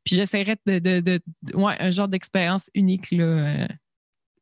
[0.05, 3.69] Puis j'essaierai de, de, de- de- ouais, un genre d'expérience unique, là,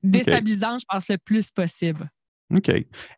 [0.04, 2.10] euh, déstabilisante, je pense, le plus possible.
[2.54, 2.70] OK.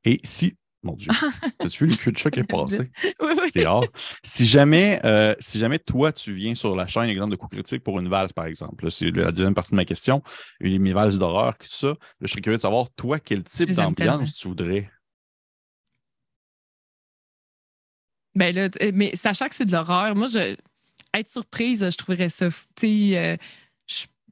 [0.05, 0.55] Et si.
[0.83, 1.11] Mon Dieu.
[1.59, 2.91] As-tu vu le cul de chat qui est passé?
[3.21, 3.51] Oui, oui.
[3.53, 3.83] C'est rare.
[4.23, 7.83] Si jamais, euh, si jamais toi, tu viens sur la chaîne, exemple de coup critique
[7.83, 10.23] pour une valse, par exemple, c'est la deuxième partie de ma question,
[10.61, 14.35] une mes valses d'horreur, tout ça, je serais curieux de savoir, toi, quel type d'ambiance
[14.35, 14.89] tu voudrais?
[18.37, 20.55] Ben là, t- mais sachant que c'est de l'horreur, moi, je,
[21.15, 22.51] être surprise, je trouverais ça.
[22.51, 22.67] fou.
[22.77, 23.37] Tu sais, euh,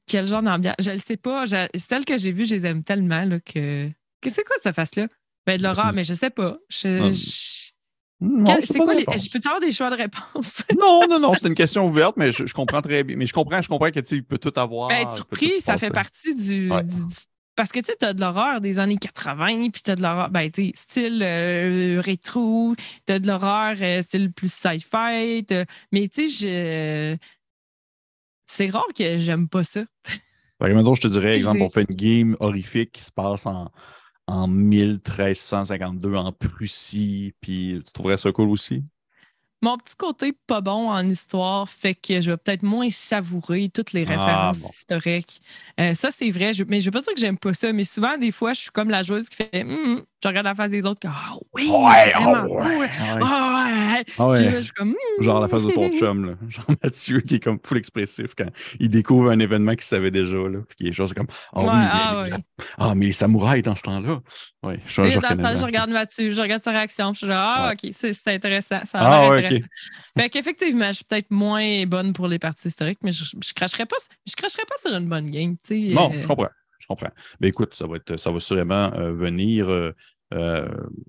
[0.07, 0.77] quel genre d'ambiance?
[0.81, 1.47] Je ne sais pas.
[1.47, 3.89] je- celles que j'ai vues, je les aime tellement là, que.
[4.21, 5.07] que c'est quoi cette face-là?
[5.47, 6.57] Ben, de Ben, l'horreur, mais je sais pas.
[6.71, 7.71] Je- Ah, je-
[8.21, 9.05] Non, quel- c'est quoi les.
[9.19, 10.63] Je peux avoir des choix de réponse?
[10.81, 13.17] Non, non, non, c'est une question ouverte, mais je, je comprends très bien.
[13.17, 14.89] Mais je comprends, je comprends que tu sais, il peut tout avoir.
[14.89, 16.71] Ben, être surpris, ça fait partie du.
[16.71, 16.83] Ouais.
[16.85, 17.15] du- du-
[17.57, 20.51] parce que tu sais, t'as de l'horreur des années 80, puis t'as de l'horreur, ben,
[20.51, 22.75] tu sais, style euh, rétro,
[23.07, 25.45] t'as de l'horreur euh, style plus sci-fi,
[25.93, 27.17] mais tu sais, je.
[28.47, 29.85] C'est rare que j'aime pas ça.
[30.59, 33.71] Par exemple, je te dirais, exemple, on fait une game horrifique qui se passe en,
[34.27, 38.85] en 1352 en Prussie, puis tu trouverais ça cool aussi?
[39.65, 43.95] Mon petit côté pas bon en histoire fait que je vais peut-être moins savourer toutes
[43.95, 45.41] les ah, références historiques.
[45.81, 48.19] Euh, ça, c'est vrai, mais je veux pas dire que j'aime pas ça, mais souvent,
[48.19, 50.87] des fois, je suis comme la joueuse qui fait hum, je regarde la face des
[50.87, 52.89] autres, ah oui, ouais, vraiment oh, ouais, ouais.
[54.19, 54.53] Ah ouais.
[54.53, 55.25] je suis comme, hum.
[55.25, 56.33] Genre la face de ton chum, là.
[56.49, 58.49] genre Mathieu, qui est comme full expressif quand
[58.81, 61.69] il découvre un événement qu'il savait déjà, là, puis qui est genre comme, oh, oui,
[61.71, 62.37] ah, mais,
[62.79, 64.21] ah, mais les samouraïs dans ce temps-là.
[64.63, 67.27] Ouais, je, je, dans ce temps je regarde Mathieu, je regarde sa réaction, je suis
[67.27, 69.54] genre, ah, ok, c'est intéressant, ça a ah, intéressant.
[70.19, 73.87] Fait qu'effectivement, je suis peut-être moins bonne pour les parties historiques, mais je, je cracherais
[73.87, 73.97] pas,
[74.27, 75.95] je cracherais pas sur une bonne game, tu sais.
[75.95, 76.23] Non, euh.
[76.23, 76.49] je comprends.
[76.85, 77.11] Je comprends.
[77.41, 79.95] Mais écoute, ça va, être, ça va sûrement euh, venir euh,
[80.35, 80.69] euh,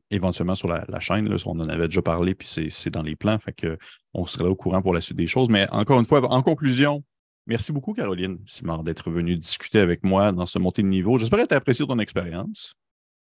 [0.09, 1.27] éventuellement sur la, chaîne.
[1.27, 3.37] Là, on en avait déjà parlé, puis c'est dans les plans.
[3.39, 3.77] Fait que
[4.13, 5.49] on sera au courant pour la suite des choses.
[5.49, 7.03] Mais encore une fois, en conclusion,
[7.45, 11.17] merci beaucoup, Caroline Simard, d'être venue discuter avec moi dans ce montée de niveau.
[11.17, 12.73] J'espère que tu as apprécié ton expérience.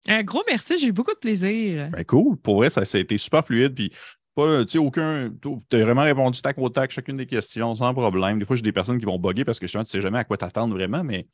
[0.08, 1.90] Un gros merci, j'ai eu beaucoup de plaisir.
[1.90, 2.38] Ben cool.
[2.38, 3.74] Pour vrai, ça, a été super fluide.
[3.74, 3.92] Puis
[4.36, 5.32] pas, tu sais, aucun.
[5.42, 8.40] Tu as vraiment répondu tac au tac chacune des questions sans problème.
[8.40, 10.24] Des fois, j'ai des personnes qui vont bugger parce que justement, tu sais jamais à
[10.24, 11.28] quoi t'attendre vraiment, mais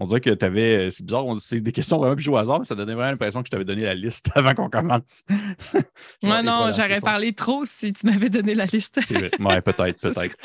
[0.00, 0.86] on dirait que tu avais.
[0.86, 3.42] Euh, c'est bizarre, c'est des questions vraiment plus au hasard, mais ça donnait vraiment l'impression
[3.42, 5.24] que je t'avais donné la liste avant qu'on commence.
[5.74, 9.00] ouais, non, j'aurais parlé trop si tu m'avais donné la liste.
[9.10, 9.30] vrai.
[9.40, 10.36] Ouais, peut-être, peut-être.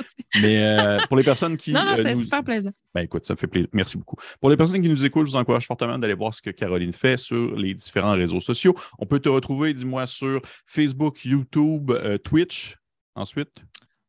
[0.41, 1.71] Mais euh, pour les personnes qui.
[1.71, 2.71] Non, non, c'était super plaisant.
[2.95, 3.69] Ben écoute, ça me fait plaisir.
[3.73, 4.15] Merci beaucoup.
[4.41, 6.91] Pour les personnes qui nous écoutent, je vous encourage fortement d'aller voir ce que Caroline
[6.91, 8.73] fait sur les différents réseaux sociaux.
[8.97, 12.75] On peut te retrouver, dis-moi, sur Facebook, YouTube, euh, Twitch.
[13.15, 13.51] Ensuite?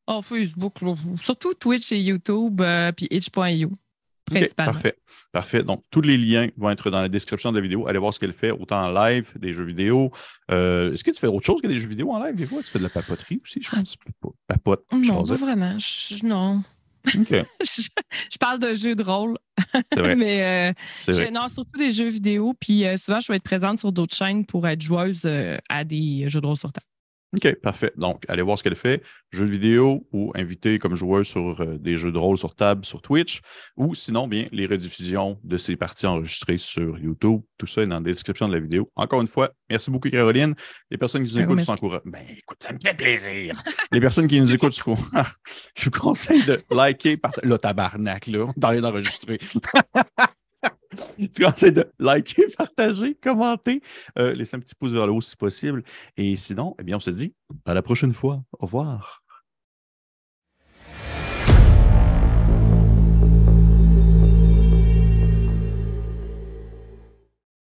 [0.06, 0.76] Oh, Facebook,
[1.20, 2.62] surtout Twitch et YouTube,
[2.96, 3.70] puis itch.io
[4.56, 4.96] parfait.
[5.32, 5.62] Parfait.
[5.62, 7.86] Donc, tous les liens vont être dans la description de la vidéo.
[7.88, 10.12] Allez voir ce qu'elle fait, autant en live, des jeux vidéo.
[10.50, 12.62] Euh, est-ce que tu fais autre chose que des jeux vidéo en live des fois?
[12.62, 13.96] Tu fais de la papoterie aussi, je pense?
[14.46, 14.84] Papote.
[14.92, 15.76] Non, pas vraiment.
[16.22, 16.62] non.
[17.06, 17.34] OK.
[17.62, 19.34] je, parle de jeux de rôle.
[19.94, 20.16] Vrai.
[20.16, 20.74] Mais
[21.08, 22.54] euh, non, surtout des jeux vidéo.
[22.58, 25.28] Puis euh, souvent, je vais être présente sur d'autres chaînes pour être joueuse
[25.68, 26.86] à des jeux de rôle sur table.
[27.34, 27.92] OK, parfait.
[27.96, 29.02] Donc, allez voir ce qu'elle fait.
[29.30, 33.02] Jeux vidéo ou invité comme joueur sur euh, des jeux de rôle sur table sur
[33.02, 33.40] Twitch.
[33.76, 37.40] Ou sinon, bien, les rediffusions de ces parties enregistrées sur YouTube.
[37.58, 38.90] Tout ça est dans la description de la vidéo.
[38.96, 40.54] Encore une fois, merci beaucoup, Caroline.
[40.90, 43.54] Les personnes qui nous écoutent, je vous Ben, écoute, ça me fait plaisir.
[43.90, 44.74] les personnes qui nous écoutent,
[45.76, 47.16] je vous conseille de liker.
[47.16, 47.32] Par...
[47.42, 49.38] Là, tabarnak, là, on rien d'enregistrer.
[51.18, 53.80] tu conseilles de liker, partager, commenter,
[54.18, 55.82] euh, laisser un petit pouce vers le haut si possible.
[56.16, 57.34] Et sinon, eh bien, on se dit
[57.64, 58.42] à la prochaine fois.
[58.58, 59.23] Au revoir.